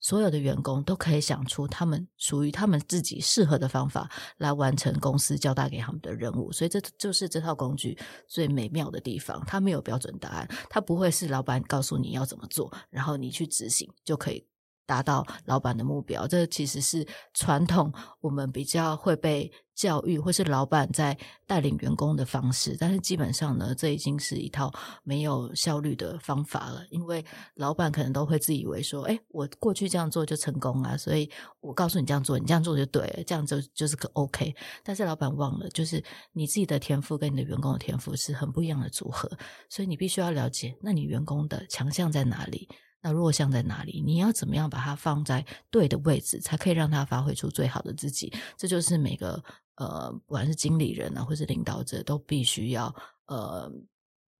[0.00, 6.50] 所有的员工都可以想出他们属于他们自己适合的方法来完成公司交代给他们的任务。
[6.50, 14.46] 所以这就是这套工具最美妙的地方，它没有标准答案，它不会是老板告诉你要怎么做，然后你去执行就可以。
[14.86, 21.16] 达到老板的目标，这其实是传统我们比较会被教育，或是老板在
[21.46, 22.76] 带领员工的方式。
[22.78, 24.70] 但是基本上呢，这已经是一套
[25.02, 26.84] 没有效率的方法了。
[26.90, 39.30] 因为老板可能都会自以为说：“哎，我过去这样做就成功啊，所以我告诉你这样做，你这样做就对了，这样就就是个 OK。”但是老板忘了，就是你自己的天赋跟你的员工的天赋是很不一样的组合，
[39.70, 42.68] 所以你必须要了解，那你员工的强项在哪里？
[43.02, 44.00] 那弱项在哪里？
[44.00, 48.32] 你要怎么样把它放在对的位置，才可以让它发挥出最好的自己？
[48.56, 49.42] 这就是每个
[49.74, 52.94] 呃，不管是经理人啊，或是领导者，都必须要
[53.26, 53.70] 呃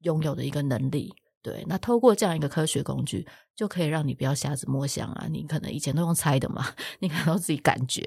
[0.03, 1.13] 拥有的一个能力。
[1.43, 3.27] 对，那透过这样一个科学工具，
[3.57, 5.27] 就可以让你不要瞎子摸象啊！
[5.29, 6.65] 你可能以前都用猜的嘛，
[7.01, 8.01] 你可能都自己感觉，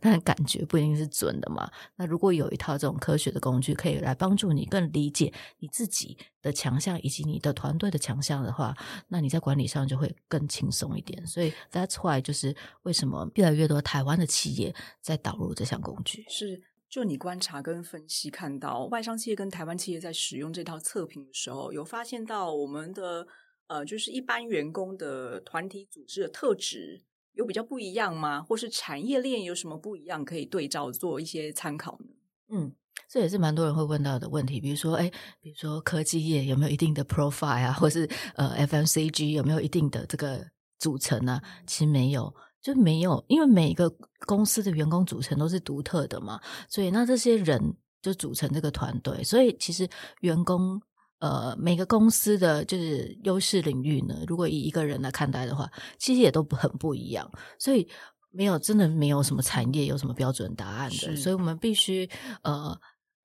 [0.00, 1.68] 但感觉不一定是准的嘛。
[1.96, 8.76] 那如果有一套这种科学的工具，可以来帮助你更理解你自己的强项以及你的团队的强项的话，
[9.08, 11.26] 那你在管理上就会更轻松一点。
[11.26, 16.62] 所以 That's why 就是为什么越来越多台湾的企业在导入这项工具是。
[16.88, 23.26] 就你观察跟分析看到，外商企业跟台湾企业在使用这套测评的时候，有发现到我们的
[23.66, 28.40] 呃，就是一般员工的团体组织的特质有比较不一样吗？
[28.40, 32.06] 或是产业链有什么不一样可以对照做一些参考呢？
[32.48, 32.72] 嗯，
[33.08, 34.60] 这也是蛮多人会问到的问题。
[34.60, 40.46] 比如说，哎，比如说科技业有没有一定的 profile 啊，或是呃 FMCG 有没有一定的这个
[40.78, 41.42] 组成啊？
[41.66, 42.32] 其实没有。
[42.66, 43.88] 就没有，因为每一个
[44.26, 49.22] 公司的员工组成都是独特的嘛，所以那这些人就组成这个团队。
[49.22, 49.88] 所以其实
[50.22, 50.82] 员工，
[51.20, 57.30] 呃，每个公司的就是优势领域呢，如果以一个人来看待的话，其实也都很不一样。
[57.56, 57.88] 所以
[58.32, 61.14] 没有，真的没有什么产业有什么标准答案的。
[61.14, 62.10] 所以我们必须
[62.42, 62.76] 呃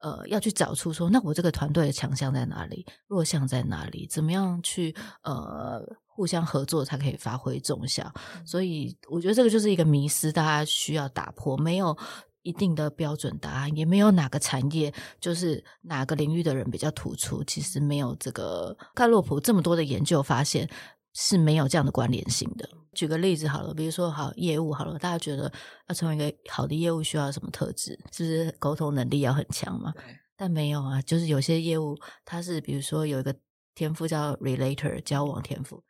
[0.01, 5.81] 呃要去找出说，那我这个团队的强项在哪里，弱项在哪里，怎么样去呃。
[6.21, 8.13] 互相合作才可以发挥重效，
[8.45, 11.57] 所以我觉得这个就是一个迷思，大家需要打破。
[11.57, 11.97] 没有
[12.43, 17.43] 一定的标准答案，也没有哪个产业就是哪个领域的人比较突出。
[17.43, 20.69] 其实没有这个盖洛普这么多的研究发现
[21.15, 22.69] 是没有这样的关联性的。
[22.93, 25.51] 举个例子好了，比如说好业务好了，大家觉得
[25.87, 27.99] 要成为一个好的业务需要什么特质？
[28.11, 29.91] 是不是沟通能力要很强嘛？
[30.37, 33.35] 但没有啊，就是有些业务它是比如说有一个
[33.73, 35.81] 天赋叫 relator 交往天赋。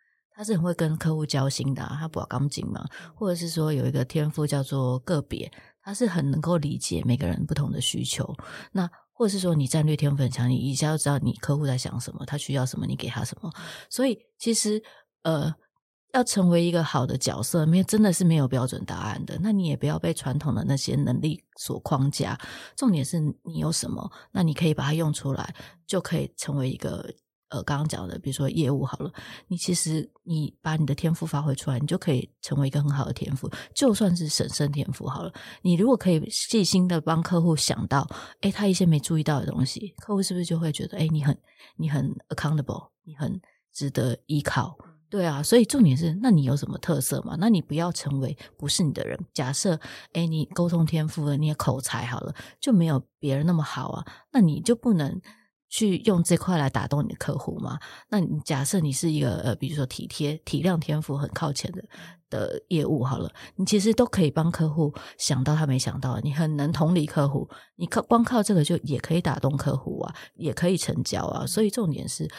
[0.42, 5.52] 他是很会跟客户交心的，他不搞钢筋嘛，或者是说有一个天赋叫做个别，
[5.84, 8.36] 他是很能够理解每个人不同的需求。
[8.72, 13.54] 那或者是说你战略天赋很强，你一下就知道你客户在想什么，他需要什么，你给他什么。
[13.88, 14.82] 所以其实
[15.22, 15.54] 呃，
[16.12, 19.38] 要成为一个好的角色，没有真的是没有标准答案的。
[19.44, 22.36] 那你也不要被传统的那些能力所框架，
[22.76, 25.54] 重点是你有什么，那你可以把它用出来，
[25.86, 27.14] 就可以成为一个。
[27.52, 29.12] 呃，刚刚讲的，比如说业务好了，
[29.48, 33.50] 你其实你把你的天赋发挥出来，你就可以成为一个很好的天赋。
[33.76, 38.08] 就算是审慎天赋好了，你如果可以细心的帮客户想到，
[38.40, 41.38] 诶，他一些没注意到的东西，客户是不是就会觉得，诶，你很
[41.76, 43.42] 你很 accountable，你很
[43.74, 44.78] 值得依靠？
[45.10, 47.36] 对啊，所以重点是，那你有什么特色嘛？
[47.38, 49.20] 那你不要成为不是你的人。
[49.34, 49.78] 假设，
[50.14, 55.22] 诶，你沟通天赋，你的口才好了，就没有别人那么好啊，那你就不能。
[55.72, 57.80] 去用这块来打动你的客户吗？
[58.10, 61.82] 那你假设你是一个呃，比如说体贴、体谅天赋很靠前的
[62.30, 71.48] 的业务好了，你其实都可以帮客户想到他没想到，你很能同理客户，你靠光靠这个就也可以打动客户啊，也可以成交啊。
[71.48, 72.30] 所以重点是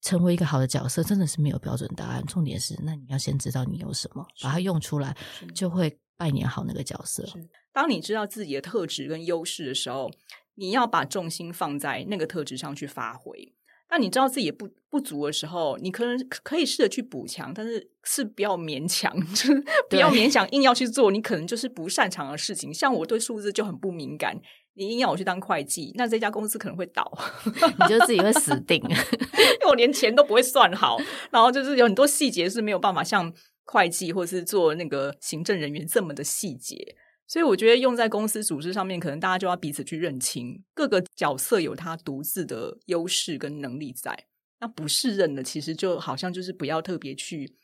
[0.00, 2.24] 成为一个好的角色，真的是没有标准答案。
[2.26, 5.16] 重点是，那你要先知道你有什么，把它用出来，
[5.52, 7.26] 就会扮演好那个角色。
[7.72, 10.08] 当你知道自己的特质跟优势的时候。
[10.56, 13.54] 你要把重心放在那个特质上去发挥。
[13.90, 21.10] 那你知道自己不不足的时候，你可能可以试着去补强，但是是不要勉强， 就是不要勉强硬要去做。
[21.10, 22.72] 你可能就是不擅长的事情。
[22.72, 24.40] 像我对数字就很不敏感，
[24.72, 27.06] 你硬要我去当会计，那这家公司可能会倒，
[27.44, 30.96] 你就自己会死定， 因为我连钱都不会算好，
[31.30, 33.30] 然后就是有很多细节是没有办法像
[33.64, 36.96] 会计或是做那个行政人员这么的细节。
[37.32, 44.26] 所以我觉得用在公司组织上面，可能大家就要彼此去认清各个角色有他独自的优势跟能力在。
[44.60, 47.56] 那不适任的，其实就好像就是不要特别去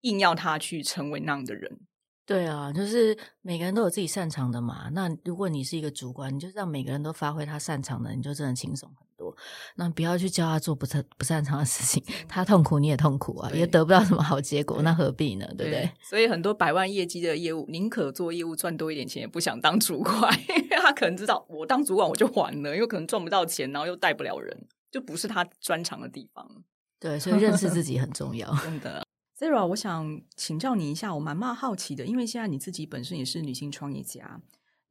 [0.00, 1.80] 硬要他去成为那样的人。
[2.24, 4.88] 对啊，就是每个人都有自己擅长的嘛。
[4.94, 9.36] 那如果你是一个主管，你就让每个人都发挥他擅长的，你就真的轻松多。
[9.76, 15.46] 那不要去教他做不擅不擅长的事情，他痛苦你也痛苦啊，也得不到什么好结果，那何必呢？
[15.58, 15.90] 对不对，对？
[16.02, 26.64] 所以很多百万业绩的业务，宁可做业务赚多一点钱，也不想当主管， 因为他可能知道我当主管我就完了，因为可能赚不到钱，然后又带不了人，就不是他专长的地方。
[26.98, 29.04] 对，所以认识自己很重要，真的。
[29.38, 34.38] Sarah，我想请教你一下，我蛮蛮好奇的，因为现在你自己本身也是女性创业家，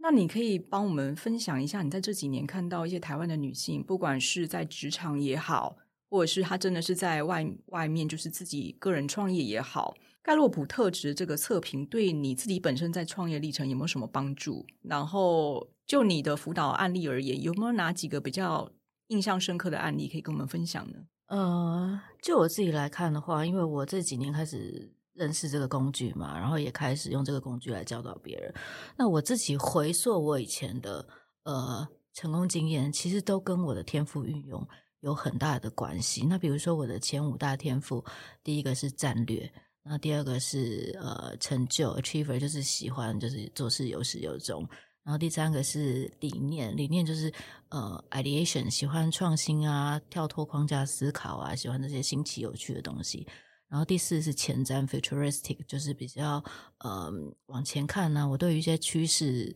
[0.01, 5.75] 那你可以帮我们分享一下，你在这几年看到一些台湾的女性，不管是在职场也好，
[6.09, 14.65] 或者是她真的是在外外面，就是自己个人创业也好，盖洛普特质这个测评对你自己本身在创业历程有没有什么帮助？
[14.83, 18.71] 然后就你的辅导案例而言，有没有哪几个比较
[19.07, 20.99] 印象深刻的案例可以跟我们分享呢？
[21.27, 28.53] 呃，就我自己来看的话，因为我这几年开始认识这个工具嘛，然后也开始用这个工具来教导别人。
[28.97, 31.05] 那我自己回溯我以前的
[31.43, 34.65] 呃成功经验，其实都跟我的天赋运用
[35.01, 36.25] 有很大的关系。
[36.25, 38.01] 那比如说我的前五大天赋，
[38.43, 39.51] 第一个是战略，
[39.83, 44.65] 那第二个是呃成就，achiever 就是喜欢就是做事有始有终。
[45.03, 47.33] 然后第三个是理念，理念就是
[47.69, 53.27] 呃，ideation，喜欢创新啊，跳脱框架思考啊，喜欢这些新奇有趣的东西。
[53.69, 56.43] 然后第四是前瞻，futuristic，就是比较
[56.79, 57.11] 呃
[57.45, 59.55] 往前看呢、我对于一些趋势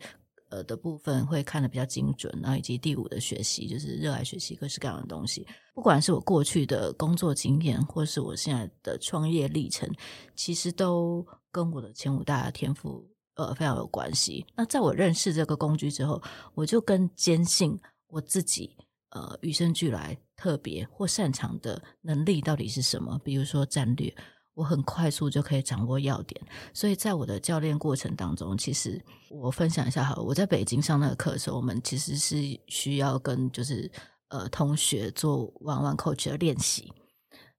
[0.49, 2.31] 呃的部分会看得比较精准。
[2.41, 5.45] 然后以及第五的学习，就是热爱学习各式各样的东西。
[5.73, 9.91] 不管是我过去的工作经验，或是我现在的创业历程，
[10.35, 13.09] 其实都跟我的前五大天赋。
[13.35, 14.45] 呃，非常有关系。
[14.55, 16.21] 那在我认识这个工具之后，
[16.53, 18.77] 我就更坚信我自己
[19.09, 23.19] 呃与生俱来特别或擅长的能力到底是什么。
[23.23, 24.13] 比如说战略，
[24.53, 26.41] 我很快速就可以掌握要点。
[26.73, 33.91] 所以在我的教练过程当中，其实我分享一下好了，我在北京上那个课的时候，我们其实是需要跟就是
[34.29, 36.91] 呃同学做 one one coach 的练习。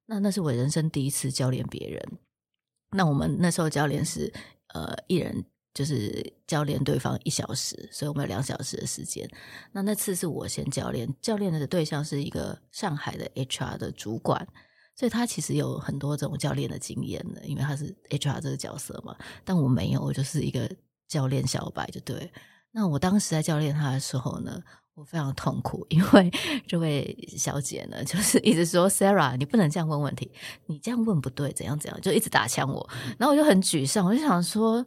[0.06, 2.18] 那那是我人生第一次教练别人。
[2.90, 4.32] 那我们那时候教练是
[4.74, 5.44] 呃一人。
[5.74, 9.28] 就是教练对方一小时，所以我们有两小时的时间。
[9.72, 14.46] 那那次是我先教练，教练的对象是一个上海的 HR 的主管，
[14.94, 19.16] 所以他其实有很多这种教练的经验的，因为他是 HR 这个角色嘛。
[19.44, 20.70] 但我没有，我就是一个
[21.08, 22.32] 教练小白，就对。
[22.70, 24.62] 那我当时在教练他的时候呢，
[24.94, 26.30] 我非常痛苦，因为
[26.68, 30.30] 这位小姐呢，就是一直说 Sarah，你不能这样问问题，
[30.66, 32.88] 你这样问不对，怎样怎样，就一直打枪我。
[33.18, 34.86] 然后我就很沮丧，我就想说。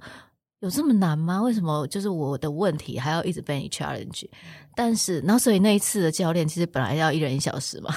[0.60, 1.41] 有这么难吗？
[1.41, 4.28] 为什么就是我的问题还要一直被你 challenge？
[4.76, 7.93] 但是，然后所以那一次的教练其实本来要一人一小时嘛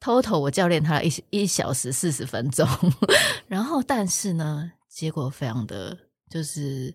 [0.00, 2.66] ，total 我教练他一一小时四十分钟，
[3.46, 5.96] 然后但是呢，结果非常的
[6.28, 6.92] 就是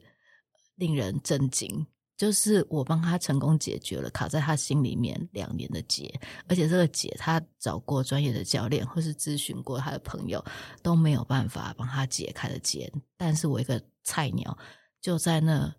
[0.75, 6.13] 令人震惊，就是我帮他成功解决了卡在他心里面两年的结，
[6.49, 10.43] 而且这个结他找过专业的教练或是咨询过他的朋友
[10.83, 14.57] 都没有办法帮他解开的结，但是我一个菜鸟。
[15.01, 15.73] 就在那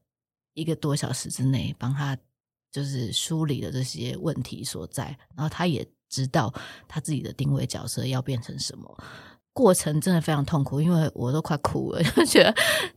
[0.55, 2.17] 一个多小时之内，帮他
[2.73, 6.53] 就是梳理了这些问题所在，然后他也知道
[6.89, 9.05] 他自己的定位角色要变成什么。
[9.53, 12.55] 过程真的非常痛苦，因为我都快哭了， 就觉得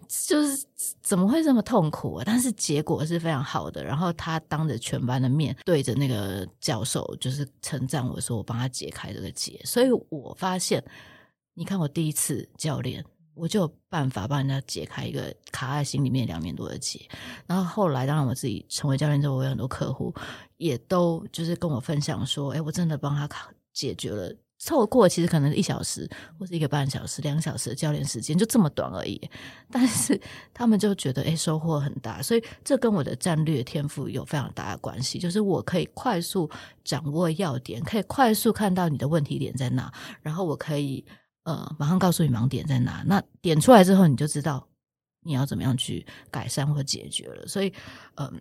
[0.07, 0.65] 就是
[1.01, 2.23] 怎么会这么痛苦啊？
[2.25, 3.83] 但是结果是非常好的。
[3.83, 9.59] 然后他当着全班的面，对着那个教授，就是称赞我说我帮他解开这个结。
[9.65, 10.81] 所以我发现，
[11.55, 13.03] 你看我第一次教练。
[13.35, 16.99] 我就有办法帮人家解开一个卡在心里面两年多的结，
[17.47, 20.13] 然后后来当然我自己成为教练之后，我有很多客户
[20.57, 29.19] 也都就是跟我分享说，哎，我真的帮他卡解决了，凑过其实可能一小时或是一个半小时、两小时的教练时间就这么短而已，
[29.71, 30.19] 但是
[30.53, 36.49] 他们就觉得哎收获很大，所以这跟我的战略天赋有非常大的关系，就是我可以快速
[36.83, 39.91] 掌握要点，可以快速看到你的问题点在哪，
[40.21, 41.03] 然后我可以。
[41.43, 43.03] 呃，马上告诉你盲点在哪。
[43.05, 44.65] 那点出来之后，你就知道
[45.21, 47.45] 你要怎么样去改善或解决了。
[47.47, 47.67] 所以，
[48.15, 48.33] 嗯、呃，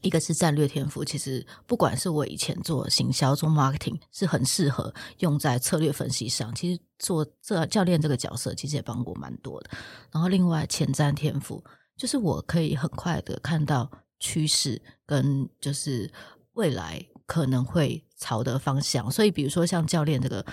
[0.00, 6.54] 一个是战略天赋，其实不管是我以前做行销、做 marketing，是很适合用在策略分析上。
[6.54, 9.70] 其实做这教练这个角色，其实也帮过蛮多的。
[10.10, 11.62] 然后，另外前瞻天赋，
[11.96, 16.10] 就是我可以很快的看到趋势跟就是
[16.54, 17.04] 未来。
[17.26, 20.44] 可能会朝的方向，所以比如说像教练这个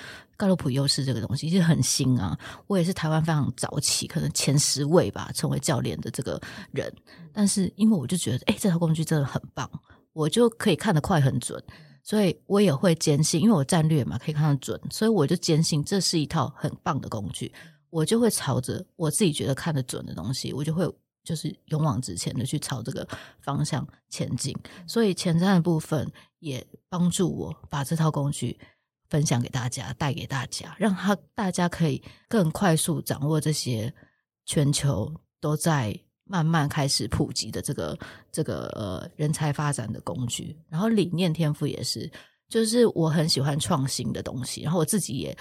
[0.41, 6.91] 盖洛普优势这个东西其实很新啊，我也是台湾非常早期，可能前十位吧，成为教练的这个人。
[7.31, 9.69] 但是因为我就觉得，哎，这套工具真的很棒，
[10.13, 11.63] 我就可以看得快很准，
[12.01, 17.53] 所以我也会坚信，因为我战略嘛可以看得准，所以我就坚信这是一套很棒的工具，
[17.91, 20.91] 我就会朝着我自己觉得看得准的东西，我就会。
[21.23, 23.07] 就是勇往直前的去朝这个
[23.41, 28.59] 方向前进，所以前瞻的部分也帮助我把这套工具
[29.11, 33.93] 分享给大家，带给大家，让他大家可以更快速掌握这些
[34.45, 35.93] 全球都在
[36.23, 37.99] 慢慢开始普及的这个
[38.31, 40.57] 这个呃人才发展的工具。
[40.69, 42.09] 然后理念天赋也是，
[42.47, 45.37] 就是我很喜欢创新的东西，然后我自己也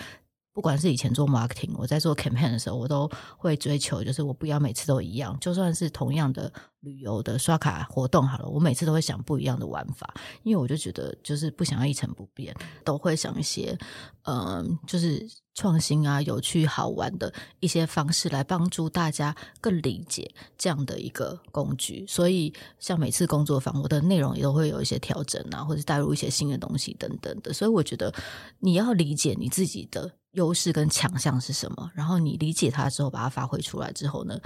[0.53, 13.79] 不管是以前做 marketing，我在做 campaign 的时候，我都会追求，就是我不要每次都一样，就算是同样的旅游的刷卡活动好了，我每次都会想不一样的玩法，因为我就觉得就是不想要一成不变，都会想一些
[14.25, 15.25] 嗯，就是
[15.55, 22.05] 创新啊、有趣好玩的一些方式来帮助大家更理解这样的一个工具。
[22.09, 27.53] 所以，像每次工作坊，我的内容也都会有一些调整啊，或者带入一些新的东西等等的。
[27.53, 28.13] 所以，我觉得
[28.59, 30.11] 你要理解你自己的。
[30.33, 31.91] 优势跟强项是什么？
[31.95, 34.41] 然后你理解它之后，把它发挥出来之后呢，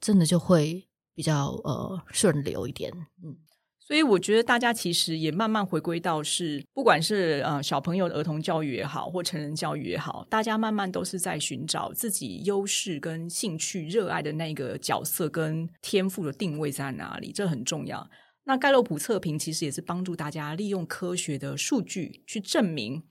[0.00, 2.90] 真的就会比较呃顺流一点。
[3.22, 3.36] 嗯，
[3.78, 18.08] 所以我觉得大家其实也慢慢回归到是，不管是呃小朋友的儿童教育也好，或成人教育也好，大家慢慢都是在寻找自己优势跟兴趣、热爱的那个角色跟天赋的定位在哪里，这很重要。
[18.44, 23.02] 那盖洛普测评其实也是帮助大家利用科学的数据去证明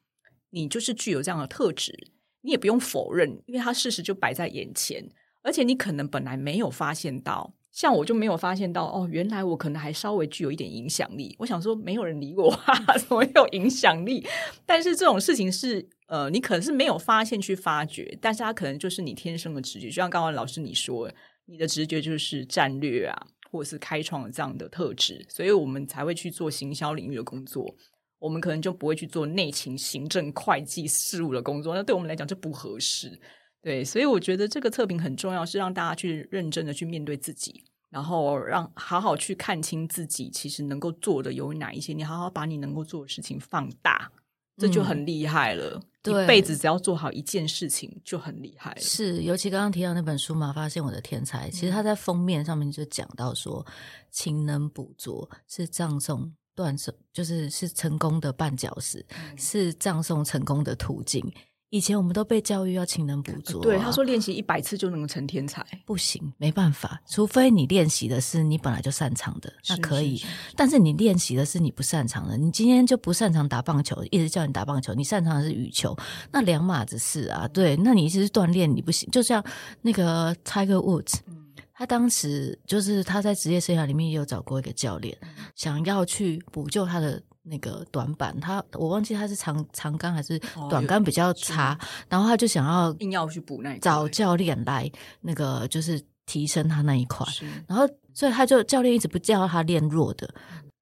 [0.51, 2.14] 你就是具有这样的特质。
[2.45, 5.03] 你也不用否认，因为它事实就摆在眼前，
[5.41, 11.35] 而且你可能本来没有发现到，像我就没有发现到哦，原来我可能还稍微具有一点影响力。
[11.39, 14.23] 我想说，没有人理我，哈哈，怎么有影响力？
[14.63, 21.11] 但是这种事情是，呃，你可能是没有发现去发掘，但是它可能就是你天生的直觉，就像刚刚老师你说，
[21.47, 27.75] 你的直觉就是战略啊，或者是开创的这样的特质，所以我们才会去做行销领域的工作。
[28.19, 33.19] 我们可能就不会去做内勤、行政、会计事务的工作，那对我们来讲就不合适。
[33.61, 44.11] 对，所以我觉得这个测评很重要，是让大家去认真的去面对自己，然后让好好去看清自己其实能够做的有哪一些，你好好把你能够做的事情放大，
[44.57, 45.81] 这就很厉害了。
[46.03, 48.79] 嗯、一辈子只要做好一件事情就很厉害了。
[48.79, 53.65] 是，尤其刚刚提到那本书嘛，发现我的天才，其实他在封面上面就讲到说，
[54.11, 56.31] 勤能补拙是葬送。
[56.55, 61.23] 断送就是是成功的绊脚石，嗯、是葬送成功的途径。
[61.71, 70.15] 以前我们都被教育要勤能补拙、啊，对他说练习一百次就能够成天才，不行，没办法，除非你练习的是你本来就擅长的，那可以。
[70.15, 75.93] 是是是是，但是你练习的是你不擅长的，你今天就不擅长打棒球，一直叫你打棒球，你擅长的是羽球，
[76.31, 77.45] 那两码子事啊。
[77.49, 79.43] 对，那你一直锻炼你不行，就像
[79.81, 81.15] 那个 Tiger Woods。
[81.27, 81.44] 嗯
[81.77, 85.15] 他当时就是他在职业生涯里面也有找过一个教练，
[85.55, 88.39] 想要去补救他的那个短板。
[88.39, 97.27] 他我忘记他是长长杆还是短杆比较差，哦、然后他就想要硬要去补那找教练来那个就是提升他那一块。
[97.67, 100.33] 然后所以他就教练一直不叫他练弱的，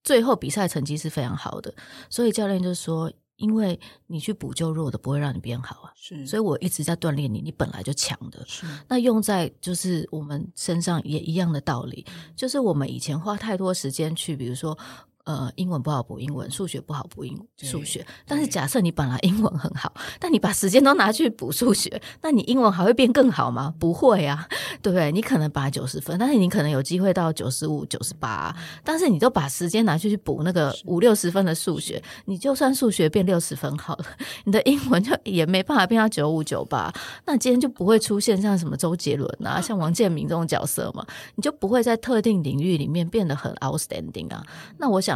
[0.04, 1.74] 最后比赛成绩是非常好的。
[2.10, 3.12] 所以教练就说。
[3.38, 5.92] 因为你去补救弱的，不会让你变好啊。
[5.96, 8.44] 是，所以我一直在锻炼你，你本来就强的。
[8.48, 14.78] 是，那用在就是我们身上也一样的道理，嗯、就是我们以前花太多时间去，比如说。
[15.26, 18.06] 呃，英文不好补英文，数学不好补英数学。
[18.28, 23.74] 但是假设你本来英文很好，但你把时间都拿去补数学，那你英文还会变更好吗？
[23.80, 24.46] 不会啊，
[24.84, 25.14] 对不对？
[25.14, 28.54] 你可能把九十分，但是你可能有机会到九十五、九十八。
[28.84, 34.06] 但是你都把时间拿去去补那个五六十分的数学，你就算数学变六十分好了，
[34.44, 36.94] 你的英文就也没办法变到九五、九八。
[37.26, 41.06] 那今天就不会出现像什么周杰伦啊、像王建民这种角色嘛？
[41.36, 44.46] 你就不会在特定领域里面变得很 outstanding 啊。
[44.78, 45.13] 那我想。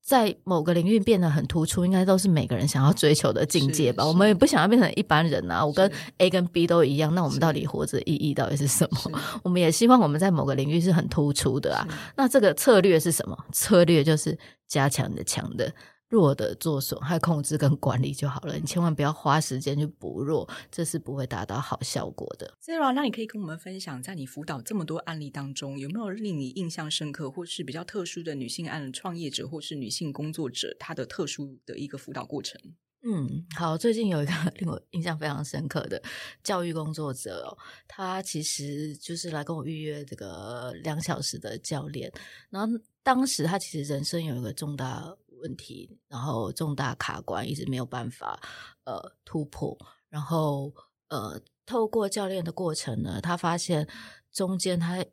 [0.00, 4.04] 在某个领域变得很突出，应该都是每个人想要追求的境界吧。
[4.04, 5.64] 我们也不想要变成一般人啊。
[5.64, 5.88] 我跟
[6.18, 9.20] A 跟 B 都一样，那我们到底活着意义到底是什么？
[9.44, 11.86] 我们也希望我们在某个领域是很突出的啊。
[12.16, 13.38] 那这个策略是什么？
[13.52, 14.36] 策略就是
[14.66, 15.72] 加强你的强的。
[16.12, 22.52] 弱的做损害控制跟管理就好了，你千万不要花时间去补弱，这是不会达到好效果的。
[22.62, 32.60] Sarah，那你可以跟我们分享，在你辅导这么多案例当中，有没有令你印象深刻，或是比较特殊的女性案创业者，或是女性工作者，她的特殊的一个辅导过程？
[33.04, 36.02] 嗯，好，最近有一个 令我印象非常深刻的
[36.44, 37.56] 教育工作者哦，
[37.88, 42.12] 他其实就是来跟我预约这个两小时的教练，
[42.50, 45.16] 然后当时他其实人生有一个重大。
[45.42, 48.40] 问题，然后重大卡关，一直没有办法
[48.84, 49.76] 呃突破。
[50.08, 50.72] 然后
[51.08, 53.86] 呃，透过教练的过程呢，他发现
[54.32, 55.04] 中间他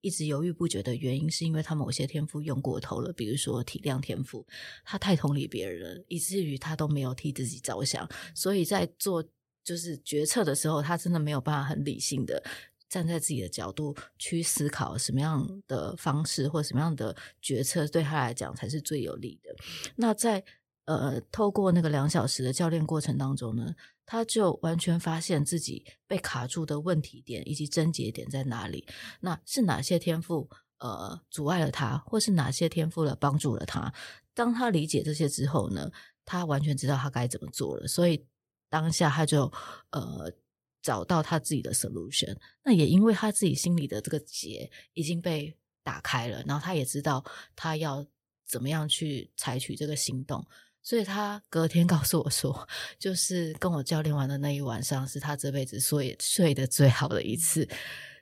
[0.00, 4.46] 一直犹豫不决的原因，是因为他某些天赋用过头了，比如说体谅天赋，
[4.84, 9.24] 他太同理别人，以至于他都没有替自己着想，所以在做
[9.64, 12.42] 就是决策的时候，他真的没有办法很理性的。
[12.88, 19.54] 站在自己的角度去思考什么样的方式或什么样的决策对他来讲才是最有利的。
[19.96, 20.42] 那在
[20.86, 23.74] 呃透过那个两小时的教练过程当中呢，
[24.06, 28.86] 他就完全发现自己被卡住的问题点以及症结点在哪里。
[29.20, 33.92] 那是哪些天赋呃阻碍了他，或是哪些天赋了帮助了他？
[34.32, 35.90] 当他理解这些之后呢，
[36.24, 37.86] 他完全知道他该怎么做了。
[37.86, 38.24] 所以
[38.70, 39.52] 当下他就
[39.90, 40.32] 呃
[40.88, 42.34] 找到他自己的 solution。
[42.64, 47.22] 那也因为他自己心里的这个结已经被打开了，然后他也知道
[47.54, 48.06] 他要
[48.46, 50.42] 怎么样去采取这个行动，
[50.82, 52.66] 所以他隔天 告诉我说，
[52.98, 57.68] 就是跟我教练完的那一晚上是他这辈子睡睡得最好的一次。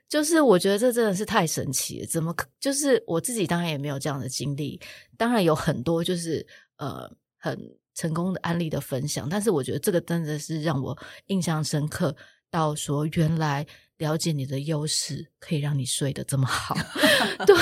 [0.09, 2.49] 就是我觉得这真的是太神奇了，怎么可？
[2.61, 4.81] 就是我自己当然也没有这样的经历，
[5.17, 6.47] 当然有很多就是
[6.77, 7.59] 呃很
[7.93, 10.97] 成功的案例的分享，但是我觉得这个真的是让我
[11.27, 12.14] 印象深刻，
[12.51, 13.66] 到说原来
[13.99, 16.74] 了解你的优势可以让你睡得这么好，
[17.47, 17.57] 对，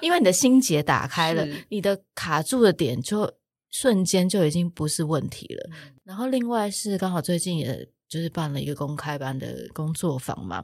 [0.00, 3.32] 因为你的心结打开了，你的卡住的点就
[3.70, 5.70] 瞬间就已经不是问题了。
[6.04, 10.62] 然后另外是刚好最近也就是办了一个公开班的工作坊嘛。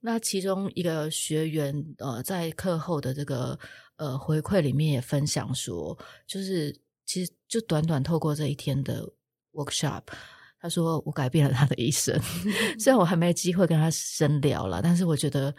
[0.00, 3.56] 那其中一个学员，呃，在课后的这个
[3.94, 6.76] 呃回馈里面也分享说，就是
[7.06, 9.08] 其实就短短透过这一天的
[9.52, 10.02] workshop，
[10.62, 12.18] 他说我改变了他的一生。
[12.78, 15.52] 虽然我还没机会跟他深聊了，但是我觉得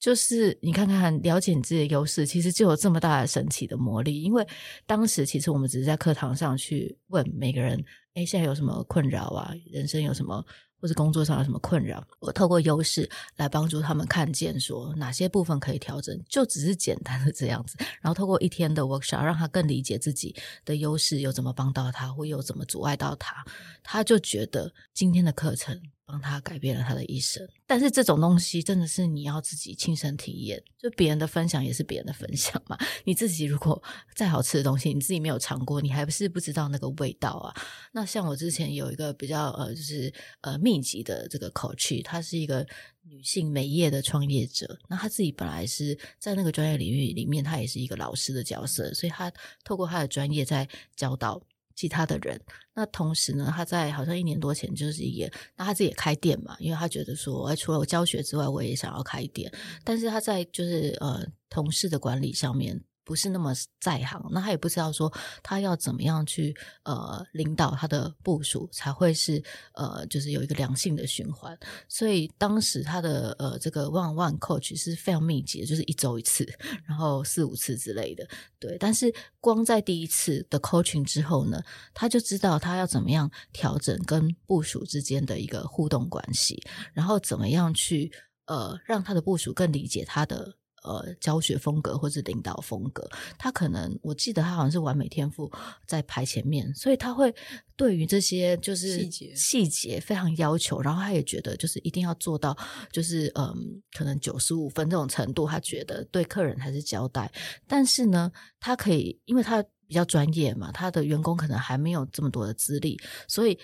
[0.00, 4.22] 就是你看看了解你自己的优势，其实就有这么大的神奇的魔力。
[4.22, 4.46] 因为
[4.86, 7.78] 当时其实我们只是在课堂上去问每个人，
[8.14, 9.52] 哎，现在有什么困扰啊？
[9.70, 10.42] 人生有什么？
[10.80, 17.76] 或者工作上有什么困扰，我透过优势来帮助他们看见，说哪些部分可以调整，就只是简单的这样子。
[18.00, 23.44] 然后透过一天的 workshop，让他更理解自己的优势，又怎么帮到他，或又怎么阻碍到他，
[23.82, 25.80] 他就觉得今天的课程。
[26.08, 32.78] 帮他改变了他的一生，但是这种东西真的是你要自己亲身体验，就别人的分享也是别人的分享嘛。
[33.04, 33.80] 你自己如果
[34.14, 37.54] 再好吃的东西，你自己没有尝过，你还不是不知道那个味道啊。
[37.92, 42.66] 那像我之前有一个比较呃，就是呃密集的这个 coach，她是一个
[43.02, 49.30] 女性美业的创业者，那她自己本来是在那个专业领域里面，她也是一个老师的角色，所以她
[49.62, 51.42] 透过她的专业在教导。
[51.78, 52.40] 其他的人，
[52.74, 59.48] 那同时呢，他在好像一年多前就是也，那他自己也开店嘛，因为他觉得说，哎，除了我教学之外，我也想要开店，
[59.84, 62.82] 但是他在就是呃同事的管理上面。
[63.08, 65.10] 不是那么在行，那他也不知道说
[65.42, 69.42] 他要怎么样去呃领导他的部署，才会是
[69.72, 71.58] 呃就是有一个良性的循环。
[71.88, 76.46] 所以当时他的呃这个 one one coach 是非常密集的，就是一周一次，
[76.84, 78.28] 然后四五次之类的。
[78.58, 81.62] 对，但是光在第一次的 coaching 之后呢，
[81.94, 88.12] 他就知道他要怎么样调整跟部署之间的一个互动关系，然后怎么样去
[88.44, 90.57] 呃让他的部署更理解他的。
[90.82, 93.08] 呃，教学风格或是领导风格，
[93.38, 95.50] 他可能我记得他好像是完美天赋
[95.86, 97.34] 在排前面，所以他会
[97.76, 102.56] 对于这些就是细节细节非常要求，然后他也觉得就是一定要做到，
[102.92, 103.54] 就是嗯，
[103.96, 107.30] 可能九十五分这种程度，他觉得对客人还是交代。
[107.66, 113.58] 但是呢，他可以，因为他比较专业嘛，他的员工可能还没有这么多的资历，所以。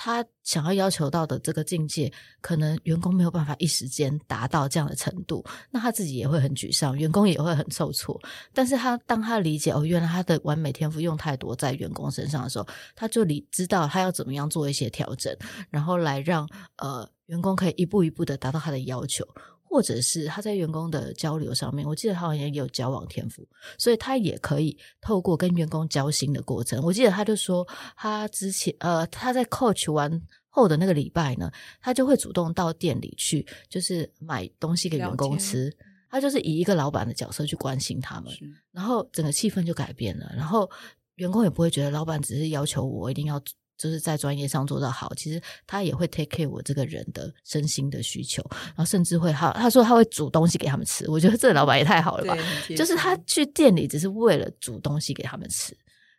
[0.00, 8.18] 他想要要求到的这个境界，可能员工没有办法一时间达到这样的程度，那他自己也会很沮丧，员工也会很受挫。
[8.54, 15.36] 但是他当他理解哦，原来他的完美天赋用太多在员工身上的时候，他就理知道他要怎么样做一些调整，
[15.68, 19.26] 然后来让呃员工可以一步一步的达到他的要求。
[19.68, 23.46] 或者是他在员工的交流上面，我记得他好像也有交往天赋，
[23.76, 26.82] 所以他也可以透过跟员工交心的过程。
[26.82, 27.66] 我记得他就说，
[27.96, 35.70] 他之前呃他在 coach 完后的那个礼拜呢，他就会主动到店里去，就是买东西给员工吃。
[36.10, 38.32] 他就是以一个老板的角色去关心他们，
[38.72, 40.32] 然后整个气氛就改变了。
[40.34, 40.68] 然后
[41.16, 43.38] 员工也不会觉得老板只是要求我一定要。
[43.78, 52.36] 就是在专业上做得好，其实他也会 take care 我这个人的身心的需求，然后甚至会他他说他会煮东西给他们吃，我觉得这老板也太好了吧，
[52.76, 55.74] 就是他去店里只是为了煮东西给他们吃。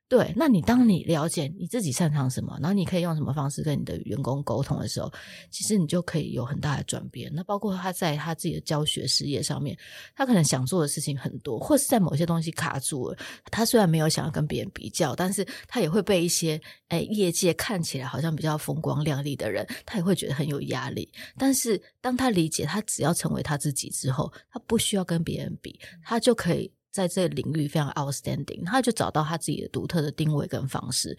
[0.09, 5.13] 对，那你当你了解你自己擅长什么，然后你可以用什么方式跟你的员工沟通的时候，
[5.51, 7.31] 其实你就可以有很大的转变。
[7.31, 9.77] 那包括他在他自己的教学事业上面，
[10.15, 13.17] 他可能想做的事情很多，或是在某些东西卡住了。
[13.51, 21.07] 他虽然没有想要跟别人比较，但是他也会被一些哎业界看起来好像比较风光亮丽的人，他也会觉得很有压力。
[21.37, 26.71] 但是当他理解他只要成为他自己之后，他不需要跟别人比，他就可以。
[26.91, 31.17] 在这个领域非常 outstanding，他就找到他自己的独特的定位跟方式。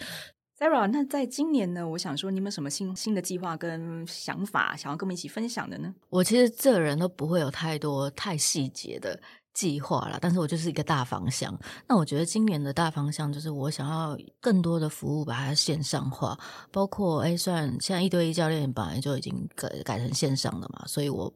[0.59, 1.89] Sarah，那在今年呢？
[1.89, 5.95] 我想说，你有没有什么新新的计划跟想法，想要跟我们一起分享的呢？
[6.11, 9.19] 我其实这人都不会有太多太细节的
[9.55, 11.59] 计划啦，但是我就是一个大方向。
[11.89, 16.39] 那我觉得今年的大方向就是我想要更多的服务把它线上化，
[16.71, 21.33] 包括哎，虽然现在一对一教练本来就已经改改成线上了嘛，所以我。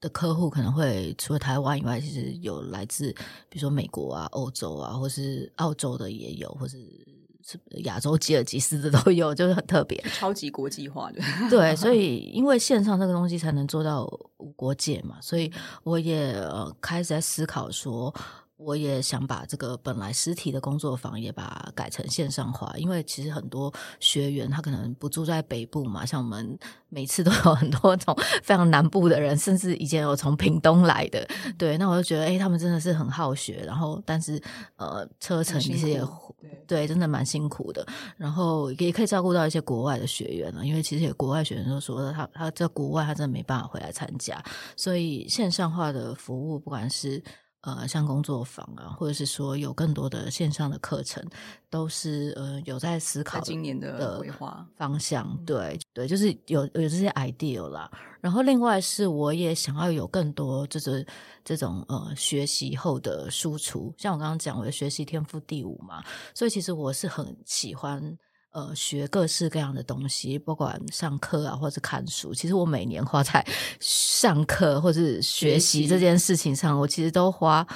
[0.00, 3.12] 的客户可能会除了台湾以外，其实有来自
[3.48, 6.78] 比如说美国啊、欧洲啊，或是澳洲的也有，或是
[7.84, 11.20] 亚洲吉尔吉斯的都有，就是很特别，超级国际化的。
[11.50, 14.04] 对，所以因为线上这个东西才能做到
[14.38, 16.34] 无国界嘛，所以我也
[16.80, 18.14] 开始在思考说。
[18.62, 26.58] 我也想把这个本来实体的工作坊也把它改成线上化，因为其实很多学员他可能不住在北部嘛，像我们
[26.90, 34.40] 每次都有很多从非常南部的人，甚至以前有从屏东来的，对，那我就觉得，哎，他们真的是很好学，然后但是
[34.76, 35.98] 呃，车程其实也
[36.38, 37.86] 对，对，真的蛮辛苦的，
[38.18, 44.42] 然后也可以照顾到一些国外的学员了，因为其实有国外学员都说他他在国外他真的没办法回来参加，
[44.76, 47.22] 所以线上化的服务不管是。
[47.62, 51.22] 呃，像工作坊啊，或者是说有更多的线上的课程，
[51.68, 55.36] 都是呃有在思考今年的规划方向。
[55.44, 57.90] 对对，就是有有这些 idea 啦。
[58.20, 61.06] 然后另外是，我也想要有更多就是
[61.44, 63.94] 这种呃学习后的输出。
[63.98, 66.02] 像我刚刚讲，我的学习天赋第五嘛，
[66.34, 68.16] 所以其实我是很喜欢。
[68.52, 72.34] 呃，学各式各样的东西，不管上课啊，或者看书。
[72.34, 73.46] 其实我每年花在
[73.80, 77.66] 上课或者学习这件事情上，我其实都花。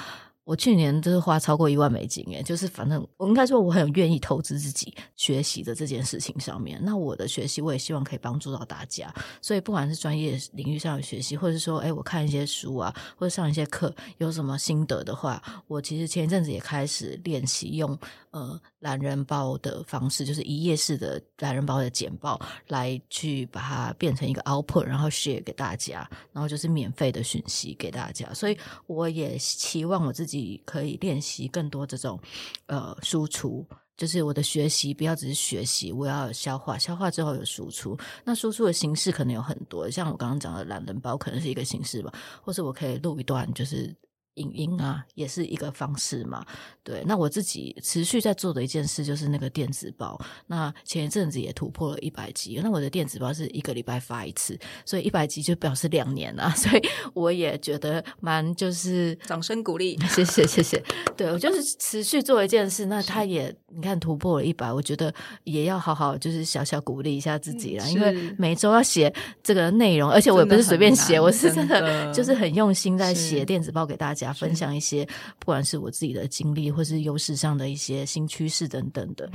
[0.45, 6.79] 我去年就是花超过一万美金，诶，就是反正我应该说我很愿意投资自己学习的这件事情上面。
[6.83, 9.11] 那我的学习，我也希望可以帮助到大家。
[9.41, 17.97] 所以不管是专业领域上的学习，或者是说，诶，我看一些书啊，或者上一些课，有什么心得的话，我其实前一阵子也开始练习用
[18.29, 28.31] 呃懒人包的方式，就是一页式的懒人包的简报，来去把它变成一个 output，然后 share 给大家，然后就是免费的讯息给大家。
[28.31, 30.34] 所以我也期望我自己。
[30.65, 32.19] 可以练习更多这种
[32.67, 33.65] 呃输出，
[33.97, 37.97] 就是我的学习不要只是学习，我要消化，消化之后有输出。
[38.23, 42.11] 那输出的形式可能有很多，像我刚刚讲的懒人包可能是一个形式吧，
[42.41, 43.95] 或是我可以录一段，就是。
[44.35, 46.45] 影音啊，也是一个方式嘛。
[46.83, 50.19] 对，那我自己持续在做的一件事就是那个电子报。
[50.47, 52.59] 那前一阵子也突破了一百集。
[52.63, 56.49] 那我的电子报是一个礼拜发一次，所以一百集就表示两年了。
[56.55, 56.81] 所以
[57.13, 60.83] 我也觉得蛮就是掌声鼓励，谢谢谢谢。
[61.17, 65.13] 对，我就是持续做一件事，那他也你看突破了一百，我觉得
[65.43, 67.87] 也要好好就是小小鼓励一下自己啦。
[67.87, 69.11] 因为每周要写
[69.41, 74.24] 这个内容，而且我也不是随便写，我是真的就是很用心在写电子报给大家。
[74.33, 75.05] 分享一些，
[75.39, 79.29] 不管是我自己的经历，或是优势上的一些新趋势等等的。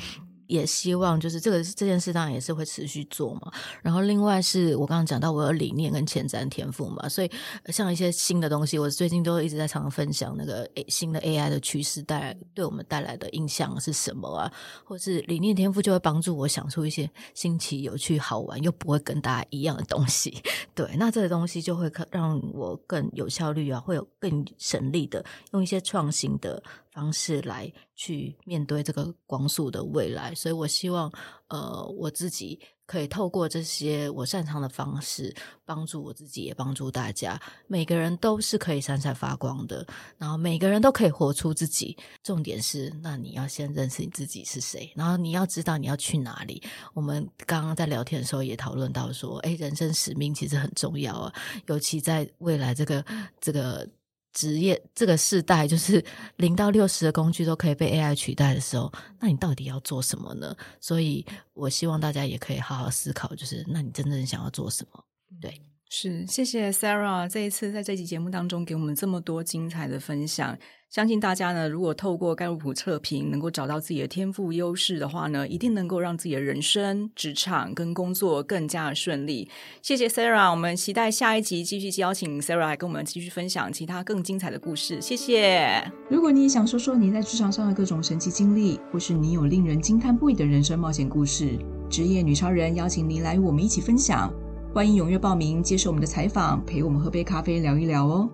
[0.51, 3.53] 也希望就是这个这件事当然也是会持续做嘛。
[3.83, 7.31] 然后另外是我刚刚讲到我有理念跟前瞻天赋嘛，所以
[7.67, 14.53] 像一些新的东西，我最近都一直在常常分享那个新的 AI 的趋势带来对我们带来的影响是什么啊？
[14.85, 20.43] 或是理念天赋就会帮助我想出一些新奇、有趣、好玩又不会跟大家一样的东西。
[20.75, 26.61] 对，那这个东西就会让我更有效率啊，会有更省力的用一些创新的。
[26.91, 31.11] 方式来去面对这个光速的未来，所以我希望，
[31.49, 35.35] 呃，我自己可以透过这些我擅长的方式，
[35.65, 37.41] 帮助我自己，也帮助大家。
[37.69, 39.87] 每个人都是可以闪闪发光的，
[40.19, 41.97] 然后每个人都可以活出自己。
[42.25, 46.61] 重点是，那你要先认识你自己是谁，然后你要知道你要去哪里。
[46.93, 51.33] 我们刚刚在聊天的时候也讨论到说，诶，人生使命其实很重要啊，
[51.67, 53.05] 尤其在未来这个
[53.41, 53.89] 这个。
[54.33, 56.05] 职业这个世代，就是
[56.37, 60.57] 零到六十的工具都可以被 AI 取代的时候，那你到底要做什么呢？
[60.81, 65.05] 所以我希望大家也可以好好思考，就是那你真正想要做什么？
[65.41, 65.61] 对，
[65.93, 70.57] 是，谢谢 Sarah 这一次在这期节目当中给我们这么多精彩的分享。
[70.89, 79.49] 相信大家呢，如果透过盖洛普测评能够找到自己的天赋优势的话呢，一定能够让自己的人生、职场跟工作更加的顺利。
[79.83, 85.01] 谢谢 Sarah，我们期待下一集继续邀请 Sarah 来跟我们继续分享其他更精彩的故事。
[85.01, 85.91] 谢谢。
[86.09, 91.59] 如果你也想说说你在职场上的各种神奇经历，或是你有令人惊叹不已的人生冒险故事，
[91.91, 94.33] 职业女超人邀请您来与我们一起分享。
[94.73, 98.31] 欢迎踊跃报名，接受我们的采访，陪我们喝杯咖啡聊一聊哦。